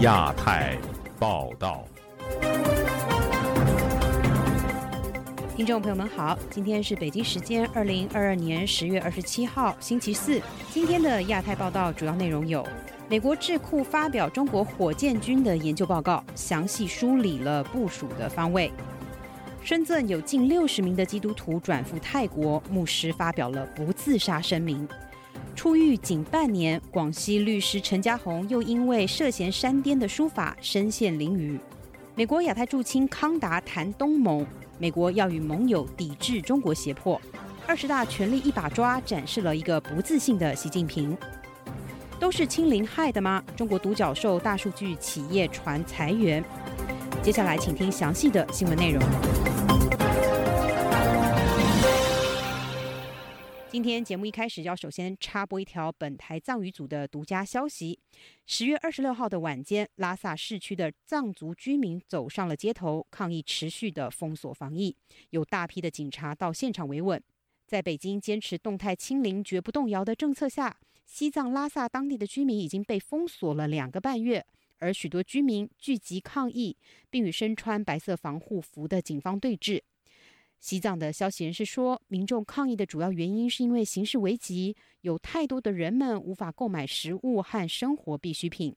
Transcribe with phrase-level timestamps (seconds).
[0.00, 0.76] 亚太
[1.18, 1.82] 报道，
[5.56, 10.38] 听众朋友们好，今天是北京时间二零二二年十月二十七号，星期四。
[10.70, 12.62] 今天的亚太报道主要内容有：
[13.08, 18.70] 美国智库发表中国火箭军的研究报告，详细梳理了部署的方位；
[19.62, 24.86] 深圳有近六十名的基督徒转赴泰国，牧师发表了不自杀声明。
[25.56, 31.58] 出狱仅半年，广西律师陈家红又因为涉嫌山巅的书法身陷囹圄。
[32.14, 34.46] 美国亚太驻青康达谈东盟，
[34.78, 37.20] 美国要与盟友抵制中国胁迫。
[37.66, 41.16] 二十大权力一把抓，展示了一个不自信的习近平。
[42.20, 43.42] 都是清零害的吗？
[43.56, 46.44] 中国独角兽大数据企业传裁员。
[47.22, 49.65] 接下来，请听详细的新闻内容。
[53.76, 58.00] 今天节目一开始要首先插播一条本台藏语组的独家消息：
[58.46, 64.96] 十月二十六号的晚间，拉萨市区的藏族居民走上了街头抗议持续的封锁防疫，
[65.28, 67.22] 有大批的警察到现场维稳。
[67.66, 74.46] 在北京坚持动态清零、绝不动摇的政策下，西藏拉萨当地的居民已经被封锁了两个半月，
[74.78, 76.78] 而许多居民聚集抗议，
[77.10, 79.82] 并与身穿白色防护服的警方对峙。
[80.58, 88.74] 西藏的消息人士说，民众抗议的主要原因是因为形势危急，有太多的人们无法购买食物和生活必需品。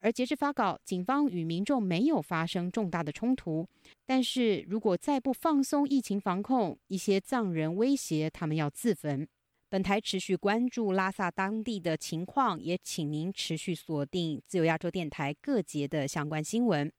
[0.00, 3.66] 而截至发稿，警方与民众没有发生重大的冲突。
[4.04, 9.26] 但是如果再不放松疫情防控，一些藏人威胁他们要自焚。
[9.70, 16.92] 本台持续关注拉萨当地的情况，也请您持续锁定自由亚洲电台各节的相关新闻。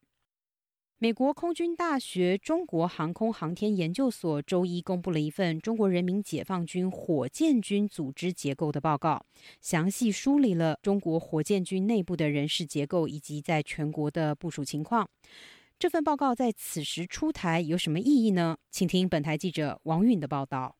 [0.97, 9.25] 美国空军大学中国航空航天研究所周一公布了一份中国人民解放军火箭军组织结构的报告，
[9.59, 15.09] 详细梳理了中国火箭军内部的人事结构以及在全国的部署情况。
[15.77, 18.57] 这份报告在此时出台有什么意义呢？
[18.71, 20.77] 请听本台记者王允的报道。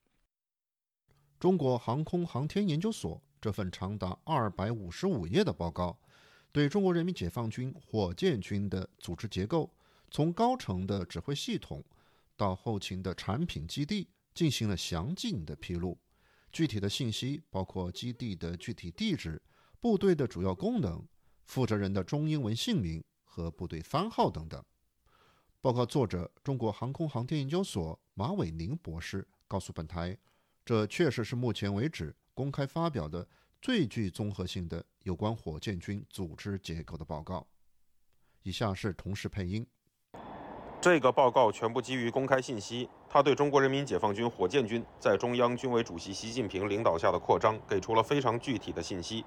[1.38, 5.98] 中国航空航天研究所这份长达二百五十五页的报告，
[6.52, 9.70] 对中国人民解放军火箭军的组织结构。
[10.16, 11.84] 从高层的指挥系统
[12.38, 15.98] 到后勤的产品基地进行了详尽的披露，
[16.50, 19.42] 具体的信息包括基地的具体地址、
[19.78, 21.06] 部队的主要功能、
[21.44, 24.64] 负责人的中英文姓名和部队番号等等。
[25.60, 30.16] 报告作者中国航空航天研究所马伟宁博士告诉本台，
[30.64, 33.28] 这确实是目前为止公开发表的
[33.60, 37.46] 最具综合性的有关火箭军组织结构的报告。
[38.40, 39.66] 以下是同时配音。
[40.80, 49.24] 这个报告全部基于公开信息，他对中国人民解放军火箭军在中央军委主席习近平领导下的扩张给出了非常具体的信息。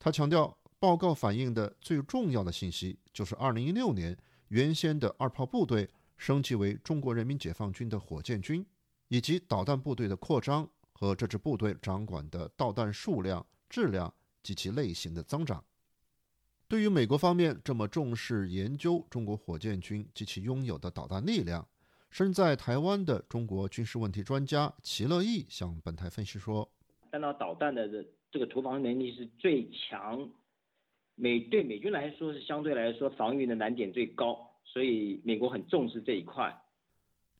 [0.00, 4.16] 他强调，报告反映的最重要的信息就是2016年
[4.48, 8.66] 原先的二炮部队升级为中国人民解放军的火箭军，
[9.08, 15.62] 以及导弹部队的扩张和这支部队掌管的导弹数量、质量及其类型的增长。
[16.70, 21.66] 对于美国方面这么重视研究中国火箭军及其拥有的导弹力量，
[22.10, 26.70] 身在台湾的中国军事问题专家齐乐毅向本台分析说
[27.10, 30.30] ：“弹道导弹的这这个投防能力是最强，
[31.16, 36.56] 美对美军来说是相对来说防御的难点最高，所以美国很重视这一块。”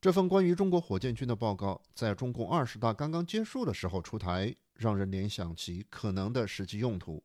[0.01, 7.23] 这份关于中国火箭军的报告在中共二十大刚刚结束的时候出台，让人联想起可能的实际用途。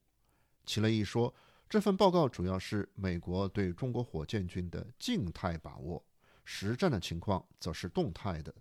[0.65, 1.35] 齐乐毅说。
[1.69, 6.03] 这份报告主要是美国对中国火箭军的静态把握，
[6.45, 8.55] 实战的情况则是动态的。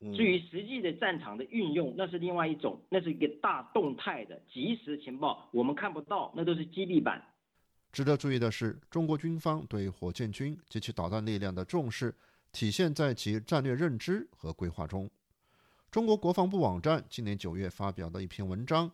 [0.00, 7.22] 至于实际的战场的运用，那是另外一种，那是一个大动态的即时情报，我们看不到，那都是基地版。
[7.92, 12.14] 值得注意的是，中国军方对火箭军及其导弹力量的重视，
[12.52, 15.10] 体现在其战略认知和规划中。
[15.90, 18.90] 中国国防部网站今年九月发表的一篇文章。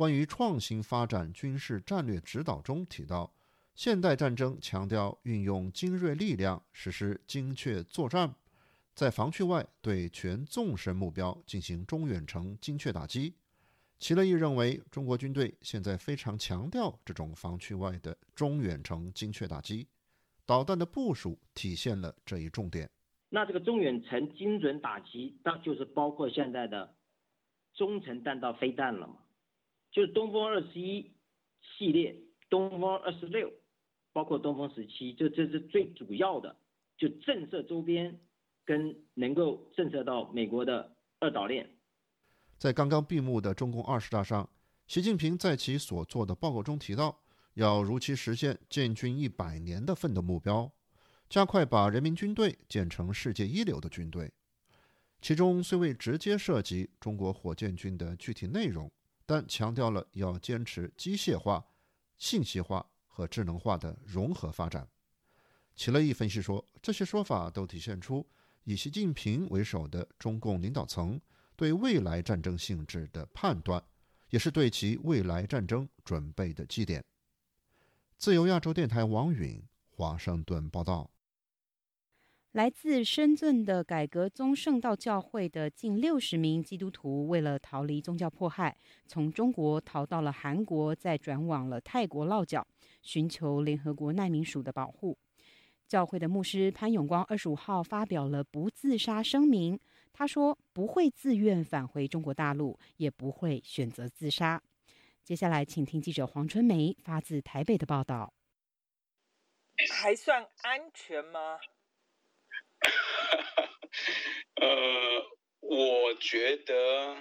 [0.00, 3.30] 关于创新发展军事战略指导中提到，
[3.74, 8.34] 现代战争强调运用精锐力量实施精确作战，
[8.94, 13.34] 在防区外对全纵深目标进行中远程精确打击。
[13.98, 19.86] 齐乐毅认为，中国军队现在非常强调这种防区外的中远程精确打击，
[20.46, 22.88] 导弹的部署体现了这一重点。
[23.28, 26.94] 那这个中远程精准打击，当就是包括现在的
[27.74, 29.16] 中程弹道飞弹了嘛？
[29.90, 31.10] 就是东风二十一
[31.60, 32.16] 系列、
[32.48, 33.52] 东风二十六，
[34.12, 36.56] 包括东风十七，就这是最主要的，
[36.96, 38.20] 就震慑周边，
[38.64, 41.68] 跟能够震慑到美国的二岛链。
[42.56, 44.48] 在刚刚闭幕的中共二十大上，
[44.86, 47.20] 习近平在其所做的报告中提到，
[47.54, 50.70] 要如期实现建军一百年的奋斗目标，
[51.28, 54.30] 加快把人民军队建成世界一流的军队。
[55.20, 58.90] 其中虽未直接涉及中国火箭军的具体内容，
[59.30, 61.64] 但强调了要坚持机械化、
[62.18, 64.88] 信息化和智能化的融合发展。
[65.76, 68.28] 齐乐毅分析说，这些说法都体现出
[68.64, 71.20] 以习近平为首的中共领导层
[71.54, 73.80] 对未来战争性质的判断，
[74.30, 77.04] 也是对其未来战争准备的基点。
[78.18, 81.08] 自由亚洲电台王允华盛顿报道。
[82.52, 88.76] 来自深圳的改革宗圣道教会的近六十名基督徒，为了逃离宗教迫害，
[89.06, 92.66] 从中国逃到了韩国，再转往了泰国落脚，
[93.02, 95.16] 寻求联合国难民署的保护。
[95.86, 99.78] 教会的牧师潘永光二十五号发表了不自杀声明，
[100.12, 104.60] 他说不会自愿返回中国大陆，也不会选择自杀。
[105.22, 108.32] 接下来，请听记者黄春梅发自台北的报道。
[110.02, 111.60] 还算安全吗？
[114.60, 114.66] 呃，
[115.60, 117.14] 我觉得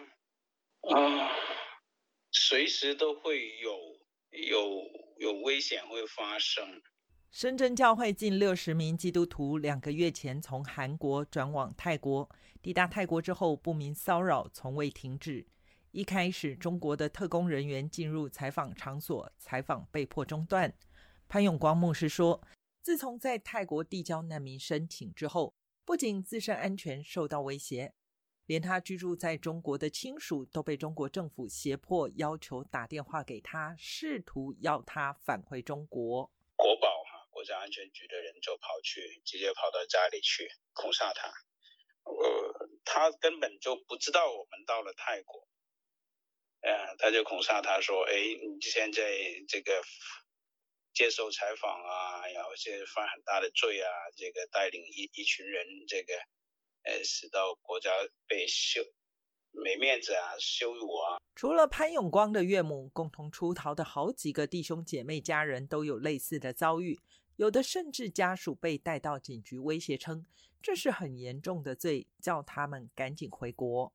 [0.81, 1.31] 啊，
[2.31, 3.77] 随时都会有
[4.31, 4.81] 有
[5.17, 6.81] 有危险会发生。
[7.31, 12.29] 深圳教会近六十名基督徒两个月前从韩国转往泰国，
[12.61, 15.45] 抵达泰国之后，不明骚扰从未停止。
[15.91, 20.73] 一开始，中国的特工人员进入采访场所，采访被迫中断。
[21.27, 22.41] 潘永光牧师说。
[22.81, 25.53] 自从在泰国递交难民申请之后，
[25.85, 27.93] 不仅自身安全受到威胁，
[28.45, 36.31] 连他居住在中国的亲属都被中国政府胁迫要求打电话给他，试图要他返回中国。
[36.55, 41.27] 国保哈，国家安全局的人就跑去，直接跑到家里去恐吓他。
[42.05, 45.47] 呃，他根本就不知道我们到了泰国，
[46.61, 49.01] 呃，他就恐吓他说：“哎，你现在
[49.49, 49.81] 这个。”
[50.93, 56.13] 接受采访啊，然后现在犯很大的罪啊，这个带领一一群人，这个
[56.83, 57.89] 呃，使到国家
[58.27, 58.81] 被羞
[59.51, 61.17] 没面子啊，羞辱啊。
[61.35, 66.99] 除了潘永光的岳母，共同出逃的好几个弟兄姐妹家人都有类似的遭遇，
[67.37, 70.25] 有的甚至家属被带到警局，威胁称
[70.61, 73.93] 这是很严重的罪，叫他们赶紧回国。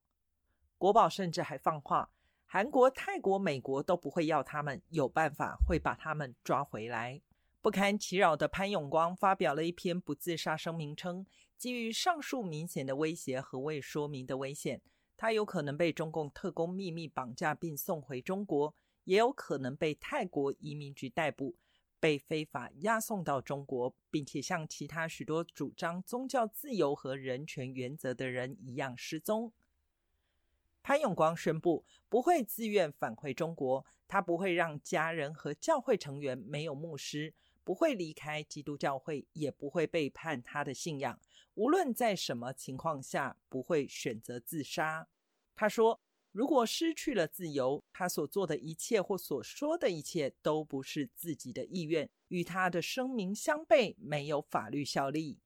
[0.78, 2.10] 国宝甚至还放话。
[2.54, 7.20] 韩国、泰国、美国都不会要他们，有办法会把他们抓回来。
[7.60, 11.26] 不堪其扰的潘永光发表了一篇不自杀声明，称
[11.58, 14.80] 基于上述明显的威胁和未说明的危险，
[15.16, 18.72] 他有可能被中共特工秘密绑架并送回中国，
[19.02, 21.56] 也有可能被泰国移民局逮捕，
[21.98, 29.52] 被非法押送到中国，并且像其他许多主张宗教自由和人权原则的人一样失踪。
[30.84, 37.32] 潘永光宣布不会自愿返回中国，他不会让家人和教会成员没有牧师，
[37.64, 41.18] 不会离开基督教会，也不会背叛他的信仰。
[41.54, 45.08] 无论在什么情况下，不会选择自杀。
[45.56, 45.98] 他说
[46.32, 55.38] ：“如果失去了自由，他所做的一切或所说的一切都不是自己的意愿，与他的声明相悖，没有法律效力。”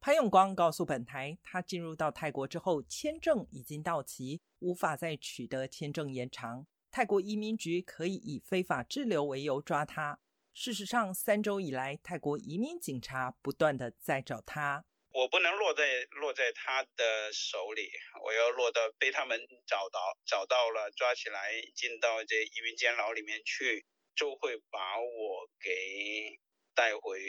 [0.00, 6.66] 潘永光告诉本台，他进入到泰国之后，签证已经到期，无法再取得签证延长。
[6.92, 10.20] 泰国移民局可以以非法滞留为由抓他。
[10.54, 14.84] 事实上，三周以来，泰国移民警察不断的在找他。
[15.12, 17.90] 我不能落在落在他的手里，
[18.24, 26.38] 我要落到被他们找到找到了，抓起来进到这移民监牢里面去，就会把我给
[26.74, 27.20] 带回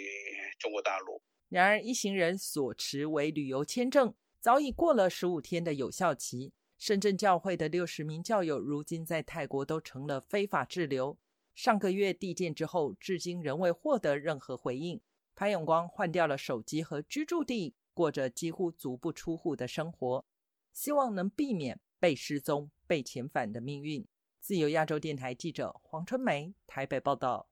[0.59, 1.21] 中国大陆。
[1.49, 6.51] 然而，一行人所持为旅游签证早已过了十五天的有效期。
[6.77, 11.17] 深圳教会的六十名教友如今在泰国都成了非法滞留。
[11.55, 15.01] 上个月递件之后，至今仍未获得任何回应。
[15.33, 20.25] 潘永光换掉了手机和居住地，过着几乎足不出户的生活，
[20.71, 24.05] 希望能避免被失踪、被遣返的命运。
[24.39, 27.49] 自由亚洲电台记者黄春梅台北报道。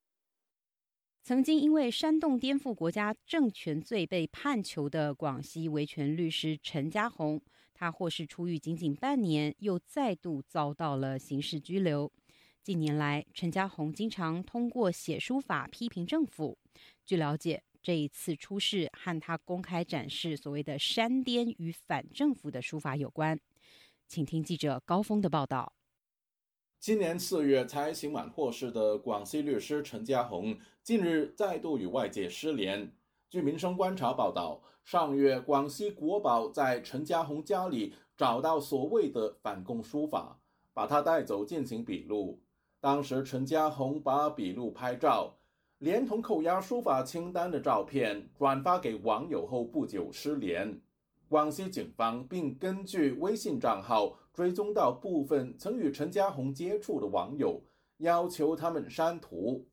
[1.26, 7.42] 曾经因为煽动颠覆国家政权罪被判囚的广西维权律师陈家红，
[7.74, 12.12] 他获释出狱仅仅半年，又再度遭到了刑事拘留。
[12.62, 16.60] 近年来，陈家红经常通过写书法批评政府。
[17.04, 23.40] 据了解，这一次出事和他公开展示所谓的煽颠与反政府的书法有关。
[24.08, 25.74] 请听记者高峰的报道。
[26.80, 32.92] 今年四月才刑满获释的广西律师陈家红，近日再度与外界失联。
[33.30, 40.40] 据民生观察报道，上月广西国宝在陈家红家里找到所谓的反共书法，
[40.74, 42.40] 把他带走进行笔录。
[42.80, 45.38] 当时陈家红把笔录拍照，
[45.80, 50.80] 连同扣押书法清单的照片转发给网友后不久失联。
[51.28, 57.64] 广西警方并根据微信账号追踪到部分曾与陈家红接触的网友，
[58.00, 59.66] 要求他们删图。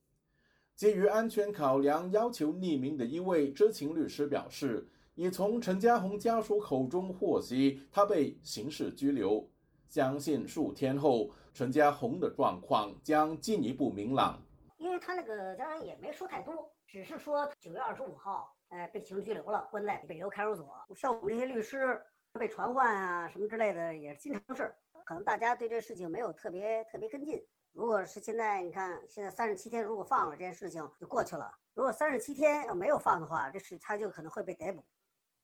[0.76, 9.50] 基于安全考量，要求匿名的一位知情律师表示，已从陈家红家属口中获悉他被刑事拘留，
[9.88, 14.40] 相信数天后陈家红的状况将进一步明朗。
[14.78, 20.66] 因为他那个当然也没说太多，只是说九月二十五号，呃，被刑拘留了，关在北邮看守所。
[20.94, 22.00] 像我们这些律师
[22.38, 24.76] 被传唤啊什么之类的，也是经常事儿。
[25.04, 27.42] 可能大家对这事情没有特别特别跟进。
[27.72, 31.52] 如果是现在，你看现在三十七天，如果放了这件事情就过去了。
[31.74, 34.84] 如果三十七天要没有放的话，这事他就可能会被逮捕。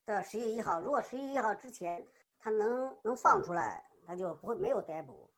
[0.05, 2.07] 到十一月一号，如果十一月一号之前
[2.39, 5.31] 他能能放出来，他就不会没有逮捕。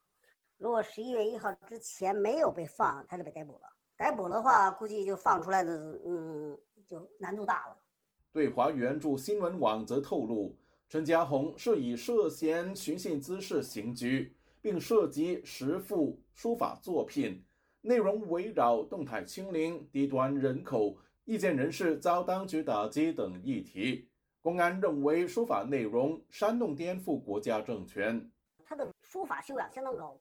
[0.58, 3.72] 如果十一月一号之前没有被放，他就被逮捕了。
[3.96, 5.72] 逮捕的话，估计就放出来的，
[6.04, 7.76] 嗯，就难度大了。
[8.32, 10.56] 对华援助新闻网则透露，
[10.90, 17.40] 陈家红是以涉嫌寻衅滋事刑拘，并涉及十幅书法作品，
[17.80, 24.08] 内容围绕动态清零、低端人口、意见人士遭当局打击等议题。
[24.42, 28.28] 公安认为书法内容煽动颠覆国家政权，
[28.64, 30.20] 他的书法修养相当高，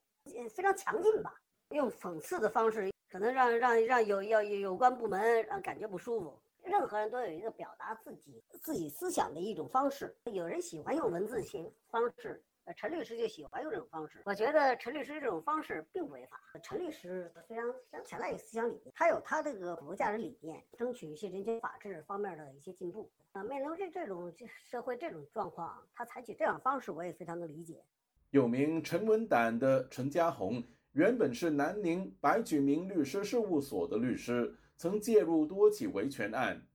[0.55, 1.33] 非常强劲吧？
[1.69, 2.91] 用讽刺的方式。
[3.11, 6.39] 可能让让让有要有关部门让感觉不舒服。
[6.69, 10.15] 任何人都有一个表达自己自己思想的一种方式。
[10.25, 14.21] 有人喜欢用文字形方式，呃，陈律师就喜欢用这种方式。
[14.25, 16.39] 我觉得陈律师这种方式并不违法。
[16.61, 23.09] 陈律师非常非常强大的思想理念，他有他这个国家的理念，争取一些人权法治方面的一些进步。
[23.31, 24.31] 啊，面对这这种
[24.69, 27.83] 社会这种状况，他采取这样方式，我也非常的理解。
[28.29, 30.63] 有名陈文胆的陈家红。
[30.93, 36.65] 原本是南宁白举明律师事务所的律师，曾介入多起维权案。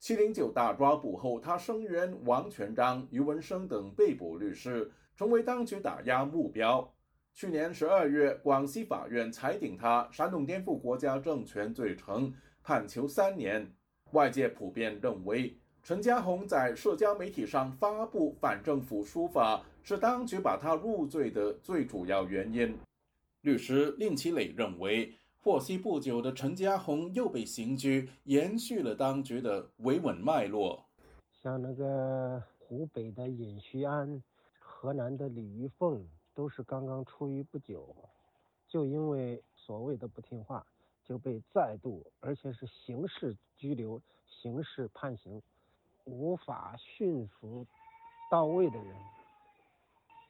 [0.00, 6.92] 七零九大抓捕后，他声援王全章、余文生等被捕律师，成为当局打压目标。
[7.32, 13.72] 去年十二月，广西法院裁定他煽动颠覆国家政权罪成，判囚三年。
[14.10, 22.76] 外界普遍认为，陈家红在社交媒体上发布反政府书法，是当局把他入罪的最主要原因。
[23.42, 30.84] 律师令其磊认为，获悉不久的陈家红又被刑拘，延续了当局的维稳脉络。
[31.42, 34.22] 像那个湖北的尹旭安、
[34.60, 37.92] 河南的李玉凤，都是刚刚出狱不久，
[38.68, 40.64] 就因为所谓的不听话，
[41.04, 45.42] 就被再度，而且是刑事拘留、刑事判刑，
[46.04, 47.66] 无法驯服
[48.30, 48.94] 到位的人，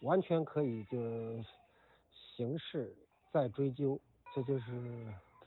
[0.01, 0.99] 完全可以就
[2.15, 2.97] 刑事。
[3.31, 3.99] 再追究，
[4.35, 4.65] 这就是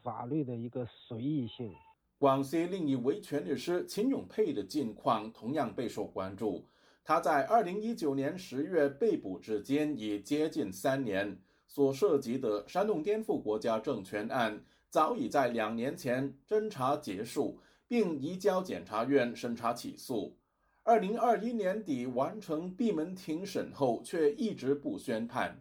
[0.03, 1.73] 法律的一个随意性。
[2.19, 6.63] 广西另一维权律师秦永佩的近况同样备受关注。
[7.03, 11.37] 他在二零一九年十月被捕至今已接近三年，
[11.67, 20.37] 所涉及的煽动颠覆国家政权案早已在两年前侦查结束，并移交检察院审查起诉。
[20.83, 25.59] 二零二一年底完成闭门庭审后，却一直不宣判。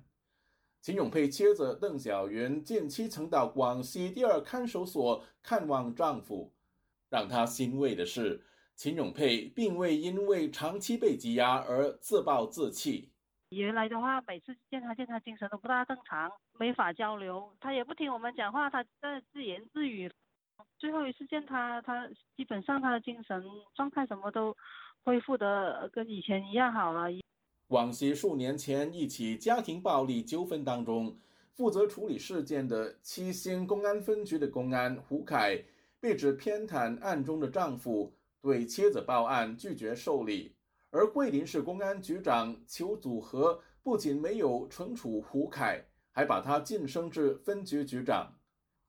[0.84, 6.52] 秦永佩妻子邓小云近期曾到广西第二看守所看望丈夫，
[7.08, 8.44] 让她欣慰的是，
[8.76, 13.10] 秦永佩并未因为长期被羁押而自暴自弃。
[13.48, 20.12] 原来的话，每次见他见他精神都不大正常，没法交流，他也不听我们讲话，他在自言自语。
[20.76, 23.42] 最后一次见他，他基本上他的精神
[23.74, 24.54] 状态什么都
[25.02, 27.08] 恢复的跟以前一样好了。
[27.74, 31.18] 广西数年前一起家庭暴力纠纷当中，
[31.50, 35.60] 负责处理事件的七星公安分局的公安胡凯
[35.98, 40.54] 被指偏袒案中的丈夫，对妻子报案拒绝受理。
[40.92, 48.32] 而桂林市公安局长邱祖和不仅没有惩处胡凯，还把他晋升至分局局长。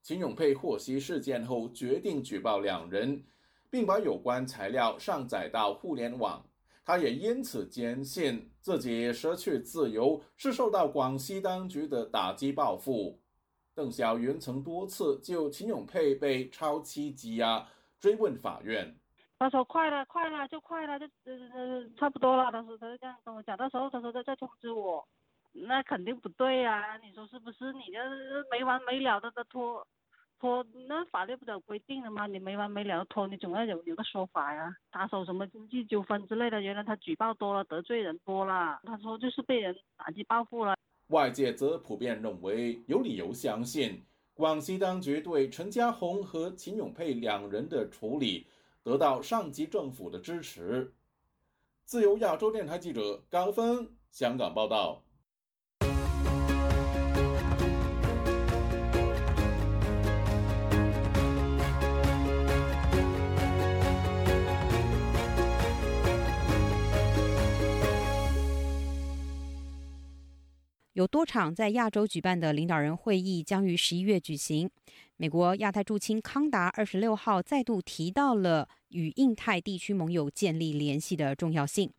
[0.00, 3.24] 秦永佩获悉事件后，决定举报两人，
[3.68, 6.46] 并把有关材料上载到互联网。
[6.86, 13.20] 他也因此坚信自己失去自由是受到广西当局的打击报复。
[13.74, 17.66] 邓小云曾多次就秦永佩被超期羁押
[17.98, 18.96] 追问法院。
[19.38, 22.52] 他说快了，快了，就快了，就呃呃差不多了。
[22.52, 25.06] 他说他就这样跟我讲，到时候他说他再通知我。
[25.52, 27.72] 那肯定不对呀，你说是不是？
[27.72, 27.98] 你这
[28.50, 29.84] 没完没了的在拖。
[30.38, 32.26] 拖那法律不都规定了吗？
[32.26, 34.76] 你没完没了拖，你总要有有个说法呀。
[34.90, 38.78] 打手什么经济纠纷之类的，原来他举报多了，得罪人多了。
[38.84, 40.76] 他说就是被人打击报复了。
[41.08, 48.46] 外界则普遍认为，有理由相信广西当局对陈家红和秦永佩两人的处理
[48.82, 50.92] 得到上级政府的支持。
[51.84, 55.02] 自由亚洲电台记者高峰香港报道。
[70.96, 74.70] 有多场在亚洲举办的领导人会议将于十一月举行。
[75.18, 81.92] 美国亚太驻青康达二十六号再度提到了与印太地区盟友建立联系的重要性。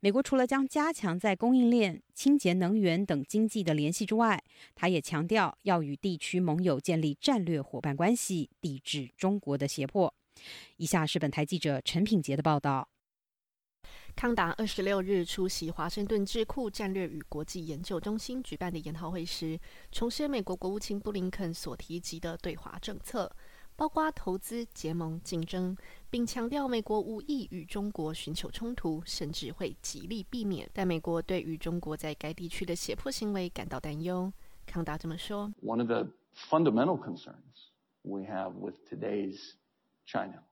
[0.00, 4.42] 美国除了将加强在供应链、清洁能源等经济的联系之外，
[4.74, 10.12] 他也强调要与地区盟友建立战略伙伴关系，抵制中国的胁迫。
[10.76, 12.88] 以下是本台记者陈品杰的报道。
[14.16, 19.58] 康达二十六日出席华盛顿智库战略与国际研究中心举办的研讨会时，
[19.90, 23.34] 重申美国国务卿布林肯所提及的对华政策，
[23.76, 25.74] 包括投资、结盟、竞争，
[26.10, 30.68] 并强调美国无意与中国寻求冲突，甚至会极力避免。
[30.74, 34.30] 但美国对于中国在该地区的胁迫行为感到担忧。
[34.66, 37.70] 康达这么说：“One of the fundamental concerns
[38.02, 39.52] we have with today's
[40.04, 40.44] China.”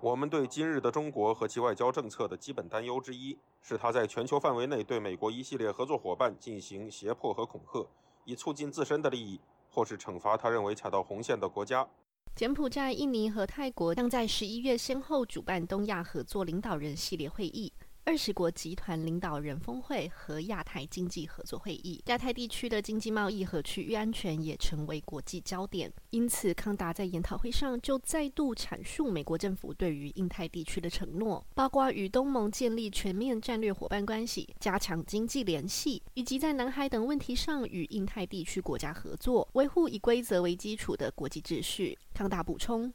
[0.00, 7.88] 我们对今日的中国和其外交政策的基本担忧之一，是他在全球范围内对美国一系列合作伙伴进行胁迫和恐吓，
[8.24, 11.88] 以促进自身的利益，或是惩罚他认为踩到红线的国家。
[12.36, 17.72] 柬埔寨、印尼和泰国将在十一月先后主办东亚合作领导人系列会议。
[18.06, 25.90] 二十国集团领导人峰会和亚太经济合作会议，亚太地区的经济贸易和区域安全也成为国际焦点。
[26.10, 41.98] 因此，康达在研讨会上就再度阐述美国政府对于印太地区的承诺，包括与东盟建立全面战略伙伴关系、加强经济联系，以及在南海等问题上与印太地区国家合作，维护以规则为基础的国际秩序。
[42.12, 42.92] 康达补充。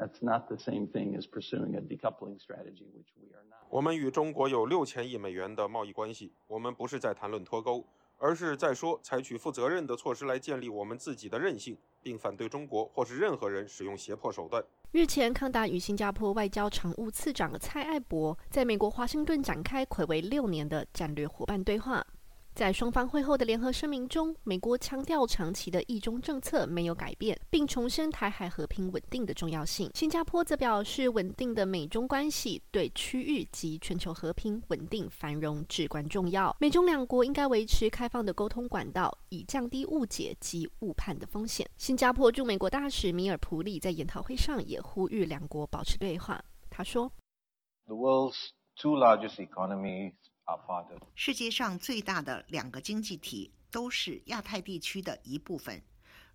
[0.00, 3.58] That's not the same thing as pursuing a decoupling strategy, which we are not.
[3.68, 7.84] 我们与中国有六千亿美元的贸易关系，我们不是在谈论脱钩，
[8.16, 14.64] 而是在说采取负责任的措施来建立我们自己的韧性，并反对中国或是任何人使用胁迫手段。
[14.92, 22.06] 日前，康达与新加坡外交常务次长蔡爱博在美国华盛顿展开魁违六年的战略伙伴对话。
[22.52, 29.90] 在双方会后的联合声明中，美国强调长期的意中政策没有改变，并重申台海和平稳定的重要性。
[29.94, 36.54] 新加坡则表示，稳定的美中关系对区域及全球和平稳定繁荣至关重要。
[36.60, 41.66] 美中两国应该维持开放的沟通管道，以降低误解及误判的风险。
[41.78, 46.44] 新加坡驻美国大使米尔普里在研讨会上也呼吁两国保持对话。
[46.68, 47.10] 他说
[47.86, 50.12] ：“The world's two largest economies.”
[51.14, 55.82] 世界上最大的两个经济体都是亚太地区的一部分。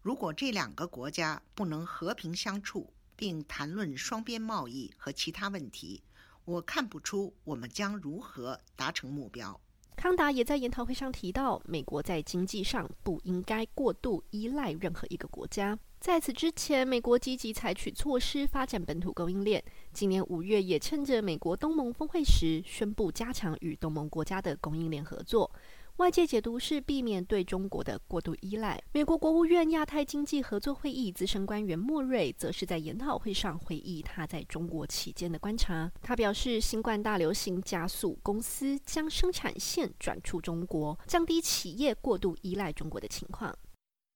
[0.01, 6.03] 如果这两个国家不能和平相处，并谈论双边贸易和其他问题，
[6.43, 9.59] 我看不出我们将如何达成目标。
[9.95, 15.79] 康达也在研讨会上提到，美国在经济上不应该过度依赖任何一个国家。
[15.99, 19.63] 在此之前，美国积极采取措施发展本土供应链。
[19.95, 25.49] 今年五月，也趁着美国东盟峰会时，宣布加强与东盟国家的供应链合作。
[25.95, 28.77] 外界解读是避免对中国的过度依赖。
[28.91, 35.89] 美国国务院亚太经济合作会议资深官员莫瑞则是在研讨会上回忆他在中国期间的观察。
[36.01, 43.49] 他表示，新冠大流行加速公司将生产线转出中国，降低企业过度依赖中国的情况。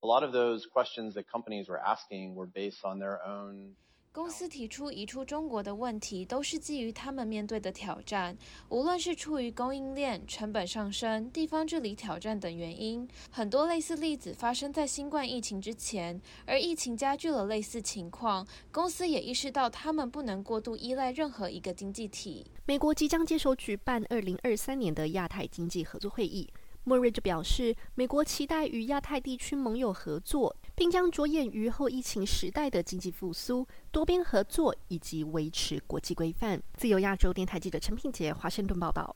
[0.01, 3.75] A lot of those questions that companies were asking were based on their own.
[4.11, 8.35] 公司提出移出中国的问题，都是基于他们面对的挑战，
[8.69, 13.07] 无论是出于供应链成本上升、地方治理挑战等原因。
[13.29, 18.45] 很多类似例子发生在新冠疫情之前，而疫情加剧了类似情况。
[18.71, 22.49] 公司也意识到，他们不能过度依赖任何一个经济体。
[22.65, 26.49] 美国即将接手举办二零二三年的亚太经济合作会议。
[26.85, 36.63] 莫瑞就表示，美国期待与亚太地区盟友合作，并将着眼于后疫情时代的经济复苏、多边合作以及维持国际规范。
[36.75, 39.13] 自由亚洲电台记者陈品杰华盛顿报道。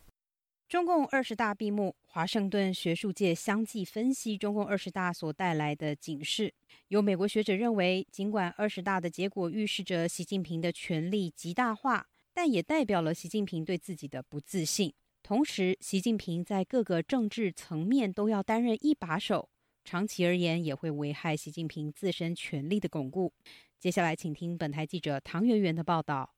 [0.67, 6.53] 中共二十大闭幕，华盛顿学术界相继分析中共二十大所带来的警示。
[6.89, 14.93] 有美国学者认为，尽管二十大的结果预示着习近平的权力极大化，但也代表了习近平对自己的不自信。
[15.21, 19.47] 同时，习近平在各个政治层面都要担任一把手，
[19.83, 23.33] 长期而言也会危害习近平自身权力的巩固。
[23.79, 26.33] 接下来，请听本台记者唐媛媛的报道。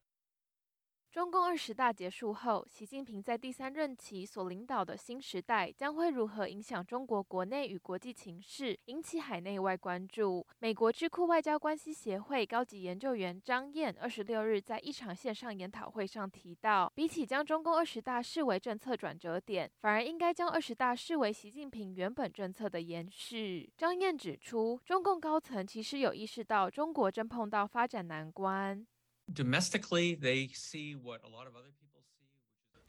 [1.16, 10.46] 中共二十大结束后，习近平在第三任期所领导的新时代将会如何影响中国国内与国际情势，引起海内外关注。
[10.60, 23.72] 美国智库外交关系协会高级研究员张燕二十六日在一场线上研讨会上提到，比起将中共二十大视为政策转折点，反而应该将二十大视为习近平原本政策的延续。
[23.78, 28.86] 张燕指出，中共高层其实有意识到中国正碰到发展难关。
[29.34, 32.26] Domestically, they see what a lot of other people see.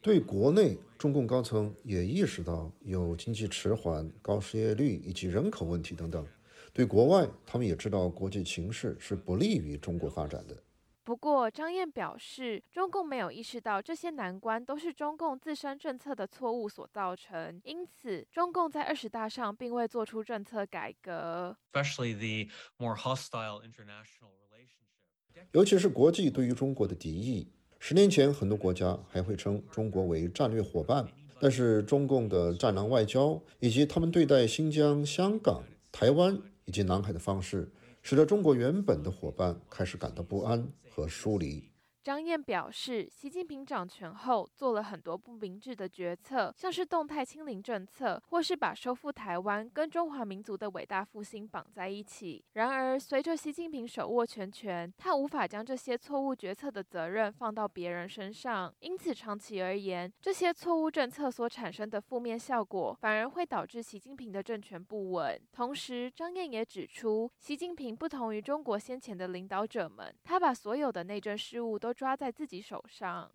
[0.01, 6.25] 对国内，中共高层也意识到有经济迟缓、高失业率以及人口问题等等。
[6.73, 10.63] 对国外，他们也知道国际形势是不利于中国发展的。
[11.03, 21.57] 不过，张燕表示，中共没有意识到这些难关都是中共自身政策的错误所造成，因此，中共在二十大上并未做出政策改革。
[21.71, 24.31] Especially the more hostile international
[25.51, 27.47] 尤其是国际对于中国的敌意。
[27.79, 31.07] 十年前，很多国家还会称中国为战略伙伴，
[31.39, 37.69] 但是中共的战狼外交以及他们对待新疆、香港、台湾以及南海的方式，
[38.01, 41.63] 使得中国原本的伙伴开始感到不安和疏离。
[42.07, 52.41] 张燕表示，习近平掌权后做了很多不明智的决策，像是动态清零政策，或是把收复台湾跟中华民族的伟大复兴绑在一起。
[52.53, 65.37] 然而，随着习近平手握全权，他无法将这些错误决策的责任放到别人身上，因此长期而言，这些错误政策所产生的负面效果，反而会导致习近平的政权不稳。
[65.51, 71.93] 同时，张燕也指出，习近平不同于中国先前的领导者们，他把所有的内政事务都。
[71.97, 73.29] 抓在自己手上。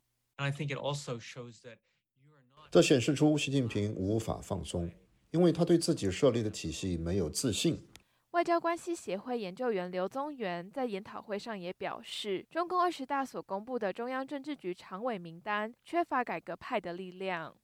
[2.70, 4.90] 这显示出习近平无法放松，
[5.30, 7.86] 因为他对自己设立的体系没有自信。
[8.30, 17.54] 外交关系协会研究员刘宗元在研讨会上也表示，中共二十大所公布的中央政治局常委名单缺乏改革派的力量。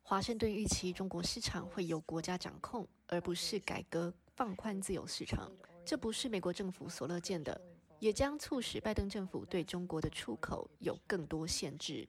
[0.00, 5.52] 华盛顿预期中国市场会由国家掌控，而不是改革放宽自由市场。
[5.84, 7.60] 这不是美国政府所乐见的，
[7.98, 12.08] 也将促使拜登政府对中国的出口有更多限制，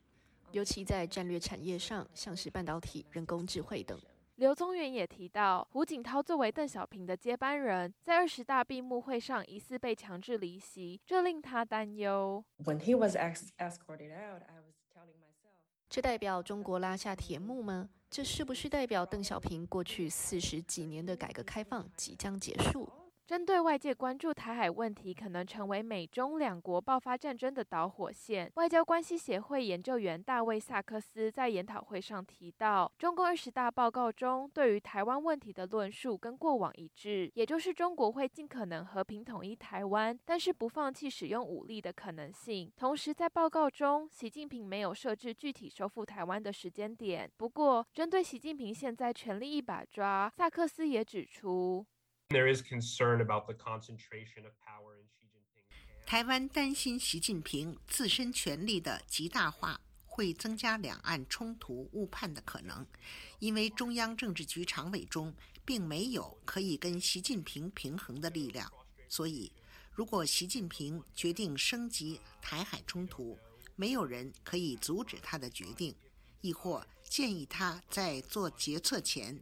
[0.51, 3.99] 尤其在战略产业上，像是半导体、人工智慧等。
[4.35, 12.43] 刘宗元也提到，胡锦涛作为邓小平的接班人，在二十大闭幕会上疑似被强制离席，这令他担忧。
[15.89, 17.89] 这代表中国拉下铁幕吗？
[18.09, 22.89] 这是不是代表邓小平过去四十几年的改革开放即将结束？
[23.27, 42.71] 针对外界关注台海问题可能成为美中两国爆发战争的导火线，外交关系协会研究员大卫·萨克斯在研讨会上提到，中共二十大报告中对于台湾问题的论述跟过往一致，也就是中国会尽可能和平统一台湾，但是不放弃使用武力的可能性。
[42.77, 47.27] 同时，在报告中，习近平没有设置具体收复台湾的时间点。
[47.37, 51.83] 不过，针对习近平现在权力一把抓，萨克斯也指出。
[52.29, 56.07] There is concern about the concentration of power in Xi Jinping.
[56.07, 62.83] 台湾担心习近平自身权力的极大化会增加两岸冲突误判的可能，
[63.37, 65.31] 因为中央政治局常委中
[65.63, 68.71] 并没有可以跟习近平平衡的力量，
[69.07, 69.51] 所以
[69.91, 73.37] 如果习近平决定升级台海冲突，
[73.75, 75.95] 没有人可以阻止他的决定，
[76.41, 79.39] 亦或建议他在做决策前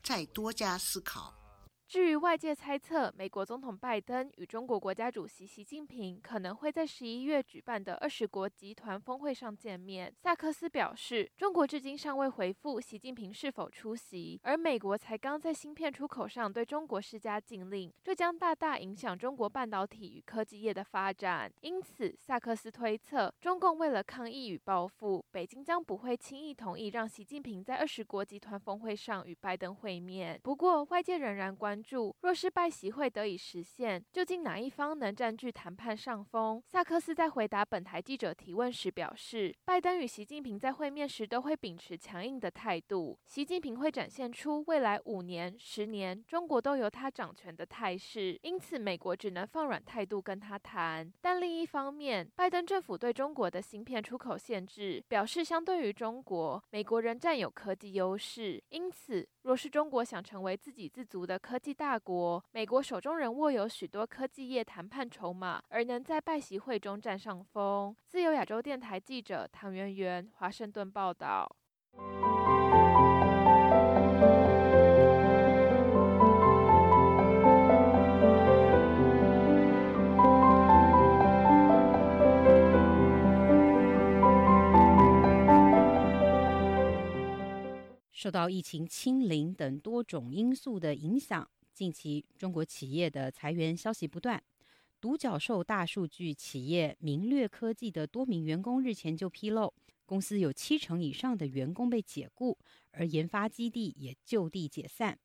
[0.00, 1.34] 再多加思考。
[1.90, 21.52] 至于外界猜测，美国总统拜登与中国国家主席习近平可能会在十一月举办的二十国集团峰会上见面，萨克斯表示，中国至今尚未回复习近平是否出席，而美国才刚在芯片出口上对中国施加禁令，这将大大影响中国半导体与科技业的发展。
[21.60, 30.38] 因此，萨克斯推测，中共为了抗议与报复，北京将不会轻易同意让习近平在二十国集团峰会上与拜登会面。
[30.40, 31.79] 不过，外界仍然关。
[32.20, 36.62] 若是拜习会得以实现，究竟哪一方能占据谈判上风？
[36.66, 51.12] 萨克斯在回答本台记者提问时表示，拜登与习近平在会面时都会秉持强硬的态度，习近平会展现出未来五年、十年中国都由他掌权的态势，因此美国只能放软态度跟他谈。
[51.20, 59.28] 但另一方面，拜登政府对中国的芯片出口限制，表示相对于中国，美国仍占有科技优势，因此。
[59.42, 67.94] 若是中国想成为自给自足的科技大国美国手中仍握有许多科技业谈判筹码而能在拜席会中占上风。
[68.08, 71.56] 自由亚洲电台记者唐媛媛华盛顿报道。
[88.20, 91.48] 受到疫情清零等多种因素的影响
[91.80, 94.42] 近期中国企业的裁员消息不断。
[95.00, 99.72] 独角兽大数据企业明略科技的多名员工日前就披露，
[100.04, 102.58] 公司有七成以上的员工被解雇，
[102.90, 105.18] 而研发基地也就地解散。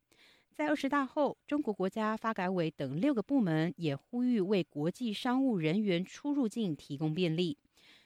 [0.53, 7.57] 在二十大后，中国国家发改委等六个部门也呼吁为国际商务人员出入境提供便利。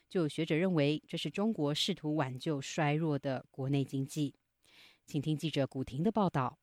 [0.10, 4.34] 就有学者认为，这是中国试图挽救衰弱的国内经济。
[5.06, 6.58] 请听记者古婷的报道。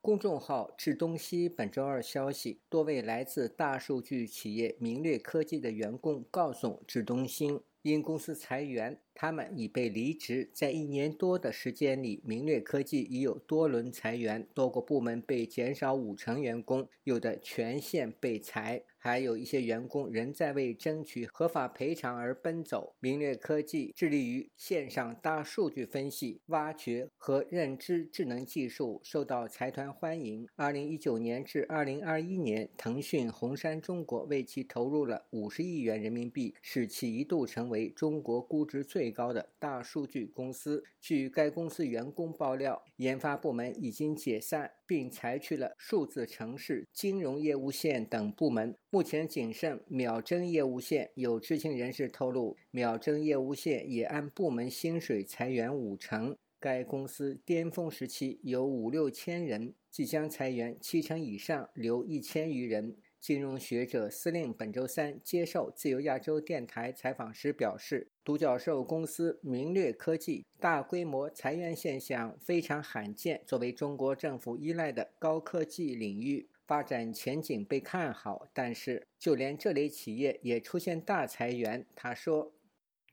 [0.00, 10.48] 公众号“智东西”本周二消息，多位来自大数据企业明略科技的员工告诉智东新，因公司裁员，他们已被离职。
[10.54, 18.84] 在一年多的时间里，明略科技已有多轮裁员，多个部门被减少五成员工，有的全线被裁。
[18.98, 22.94] 还有一些员工仍在为争取合法赔偿而奔走。
[23.00, 30.46] 明略科技致力于线上大数据分析、挖掘和认知智能技术，受到财团欢迎。
[30.56, 40.84] 二零一九年至二零二一年，腾讯、红杉中国为其投入了五十亿元人民币，使其一度成为中国估值最高的大数据公司。
[41.00, 48.74] 据该公司员工爆料，研发部门已经解散，并采取了数字城市、金融业务线等部门。
[48.88, 51.10] 目前仅剩秒针业务线。
[51.14, 56.34] 有知情人士透露，秒针业务线也按部门薪水裁员五成。
[56.58, 62.96] 该公司巅峰时期有五六千人，即将裁员七成以上，留一千余人。
[63.20, 73.42] 金融学者司令本周三接受自由亚洲电台采访时表示，独角兽公司明略科技大规模裁员现象非常罕见。
[73.46, 76.48] 作为中国政府依赖的高科技领域。
[76.68, 81.86] 发展前景被看好，但是就连这类企业也出现大裁员。
[81.96, 82.52] 他说：“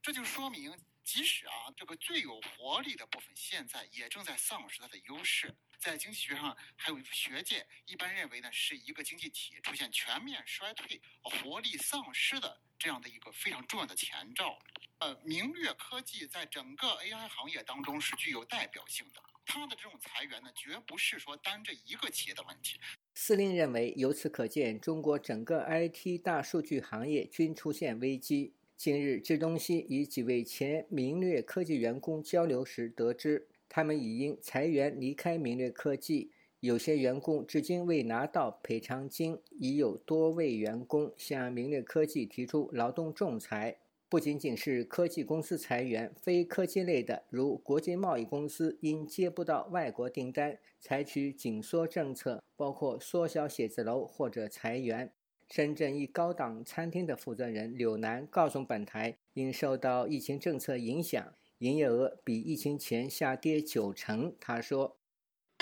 [0.03, 0.73] 这就说明，
[1.05, 5.55] 即使啊这个最有活力的部分，现在也正在丧失它的优势。
[5.77, 14.57] 在经济学上，还有学界一般认为呢，是一个经济体出现全面衰退、活力丧失的这样的一个非常重要的前兆。
[14.97, 19.21] 呃，明略科技在整个 AI 行业当中是具有代表性的。
[19.45, 22.79] 它的这种裁员呢，绝不是说单这一个企业的问题。”
[23.13, 28.55] 司令认为，由此可见，中国整个 IT 大数据行业均出现危机。
[28.77, 43.77] 近日，志东西与几位前明略科技员工交流时得知，他们已因裁员离开明略科技，有些员工至今未拿到赔偿金，已有多位员工向明略科技提出劳动仲裁。
[44.09, 55.11] 不仅仅是科技公司裁员，非科技类的，如国际贸易公司，因接不到外国订单，采取紧缩政策，包括缩小写字楼或者裁员。
[55.55, 64.35] 深圳一高档餐厅的负责人柳楠告诉本台，因受到疫情政策影响，营业额比疫情前下跌九成。
[64.37, 64.99] 他说：“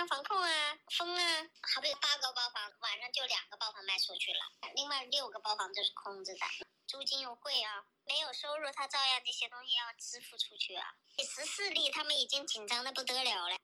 [0.10, 0.50] 防控啊，
[0.98, 1.22] 封啊，
[1.62, 6.42] 好比八个包房，晚上就两个包房卖出去了，另外六个包房都是空着的，
[6.88, 10.98] 租金又贵啊。”没有收入，他照样这些东西要支付出去啊！
[11.22, 13.56] 十四例，他们已经紧张的不得了了。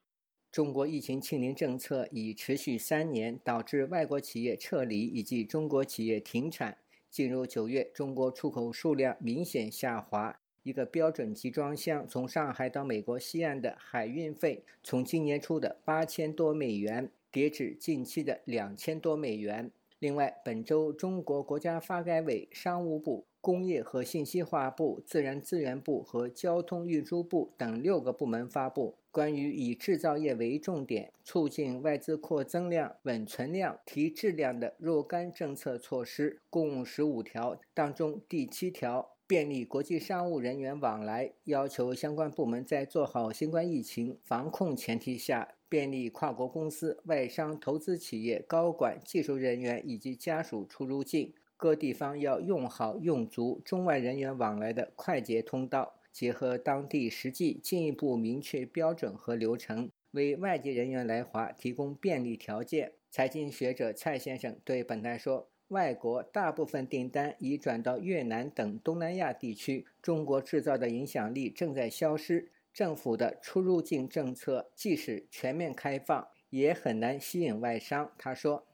[0.52, 6.78] 中国疫情清零政策已持续三年，导致外国企业撤离以及中国企业停产。
[7.12, 10.40] 进入九月，中国出口数量明显下滑。
[10.64, 19.72] 一个标准集装箱从上海到美国西岸的海运费，从今年初的八千多美元跌至近期的两千多美元。
[20.00, 23.26] 另外，本周中国国家发改委、商务部。
[23.42, 37.60] 工业和信息化部、自然资源部和交通运输部等六个部门发布关于以制造业为重点，促进外资扩增量、稳存量、提质量的若干政策措施，共十五条。
[37.74, 51.34] 当中第七条便利国际商务人员往来，要求相关部门在做好新冠疫情防控前提下，便利跨国公司、外商投资企业高管、技术人员以及家属出入境。
[51.58, 62.92] 各地方要用好用足中外人员往来的快捷通道，结合当地实际，进一步明确标准和流程，为外籍人员来华提供便利条件。
[63.10, 72.52] 财经学者蔡先生对本台说：“外国大部分订单已转到越南等东南亚地区，中国制造的影响力正在消失。
[72.74, 78.68] 政府的出入境政策即使全面开放，也很难吸引外商。”他说。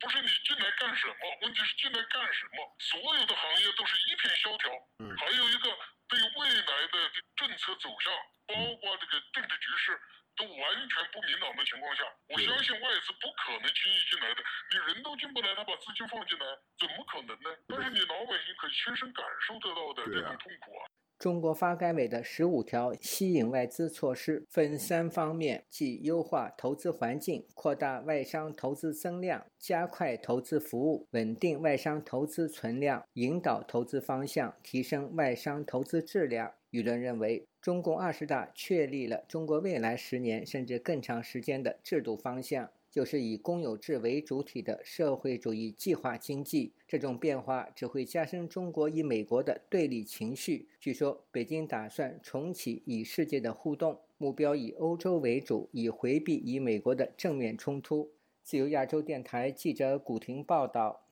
[0.00, 1.14] 不是你进来干什么？
[1.42, 2.56] 问题是进来干什么？
[2.78, 4.72] 所有的行业都是一片萧条。
[5.00, 5.68] 嗯，还有一个
[6.08, 8.12] 对未来的政策走向，
[8.46, 10.00] 包括这个政治局势
[10.36, 14.44] 都完全不明朗的情况下，我相信外资不可能轻易进来的。
[14.70, 16.46] 你人都进不来，他把资金放进来，
[16.78, 17.50] 怎么可能呢？
[17.68, 20.86] 但是你老百姓可以亲身感受得到的这种痛苦啊。
[21.18, 36.52] 中国发改委的十五条吸引外资措施分三方面，即优化投资环境、扩大外商投资增量、加快投资服务、稳定外商投资存量、引导投资方向、提升外商投资质量。
[36.70, 42.70] 舆论认为，中共二十大确立了中国未来十年甚至更长时间的制度方向。
[42.96, 50.66] 就是以公有制为主体的社会主义计划经济，这种变化只会加深中国与美国的对立情绪。
[50.80, 58.10] 据说，北京打算重启与世界的互动，目标以欧洲为主，以回避与美国的正面冲突。
[58.42, 61.06] 自由亚洲电台记者古婷报道。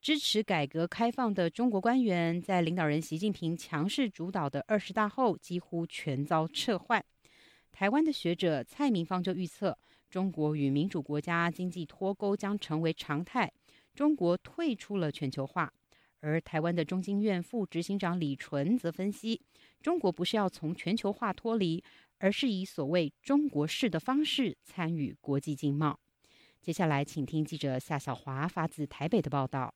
[0.00, 7.04] 支持改革开放的中国官员，在领导人习近平强势主导的二十大后，几乎全遭撤换。
[7.72, 9.76] 台湾的学者蔡明芳就预测。
[10.16, 13.52] 中国与民主国家经济脱钩将成为常态，
[13.94, 15.70] 中国退出了全球化。
[16.20, 19.38] 而台湾的中经院副执行长李纯则分析，
[19.82, 21.84] 中国不是要从全球化脱离，
[22.16, 26.00] 而是以所谓中国式的方式参与国际经贸。
[26.62, 29.74] 接下来，请听记者夏小华发自台北的报道。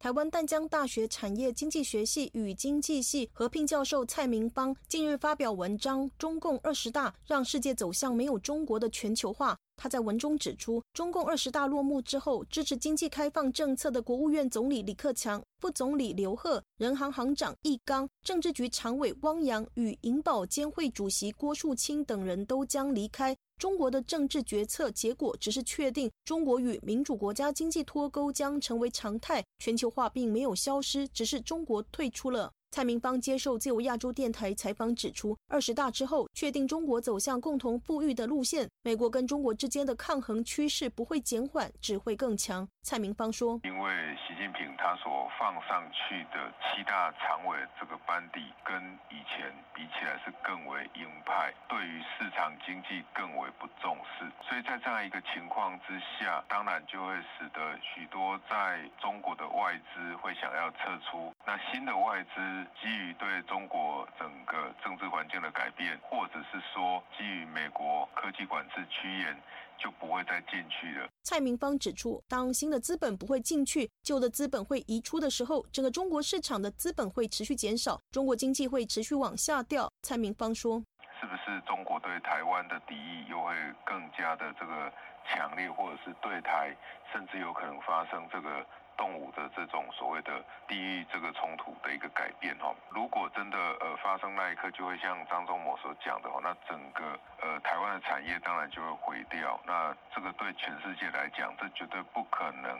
[0.00, 9.52] 台湾淡江大学产业经济学系与经济系合聘教授蔡明芳近日发表文章《中共二十大让世界走向没有中国的全球化》。
[9.82, 23.34] 他在文中指出，中共二十大落幕之后，支持经济开放政策的国务院总理李克强、副总理刘鹤、人行行长易纲、政治局常委汪洋与银保监会主席郭树清等人都将离开。
[23.56, 32.52] 中国的政治决策结果只是确定中国与民主国家经济脱钩将成为常态，全球化并没有消失，只是中国退出了。
[32.70, 42.66] 蔡明芳接受自由亚洲电台采访指出，二十大之后确定中国走向共同富裕的路线，美国跟中国之间的抗衡趋势不会减缓，只会更强。
[42.82, 43.92] 蔡明芳说：“因为
[44.24, 48.80] 习近平他所放上去的七大常委这个班底，跟
[49.10, 62.38] 以前比起来是更为鹰派，对于市场经济更为不重视，所以在这样一个情况之下，当然就会使得许多在中国的外资会想要撤出，那新的外资。”
[62.80, 69.36] 基于对中国整个政治环境的改变，或者是说基于美国科技管制趋严，
[69.78, 71.08] 就不会再进去了。
[71.22, 79.90] 蔡明芳指出，当新的资本不会进去，旧的资本会移出的时候，整个中国市场的资本会持续减少，中国经济会持续往下掉。
[80.02, 80.82] 蔡明芳说
[81.20, 84.92] ：“是不是中国对台湾的敌意又会更加的这个
[85.26, 86.74] 强烈，或者是对台
[87.12, 88.66] 甚至有可能发生这个？”
[89.00, 102.78] 动武的这种所谓的地域这个冲突的一个改变哈，如果真的呃发生那一刻，就会像张忠谋所讲的话，那整个呃台湾的产业当然就会毁掉，那这个对全世界来讲，这绝对不可能。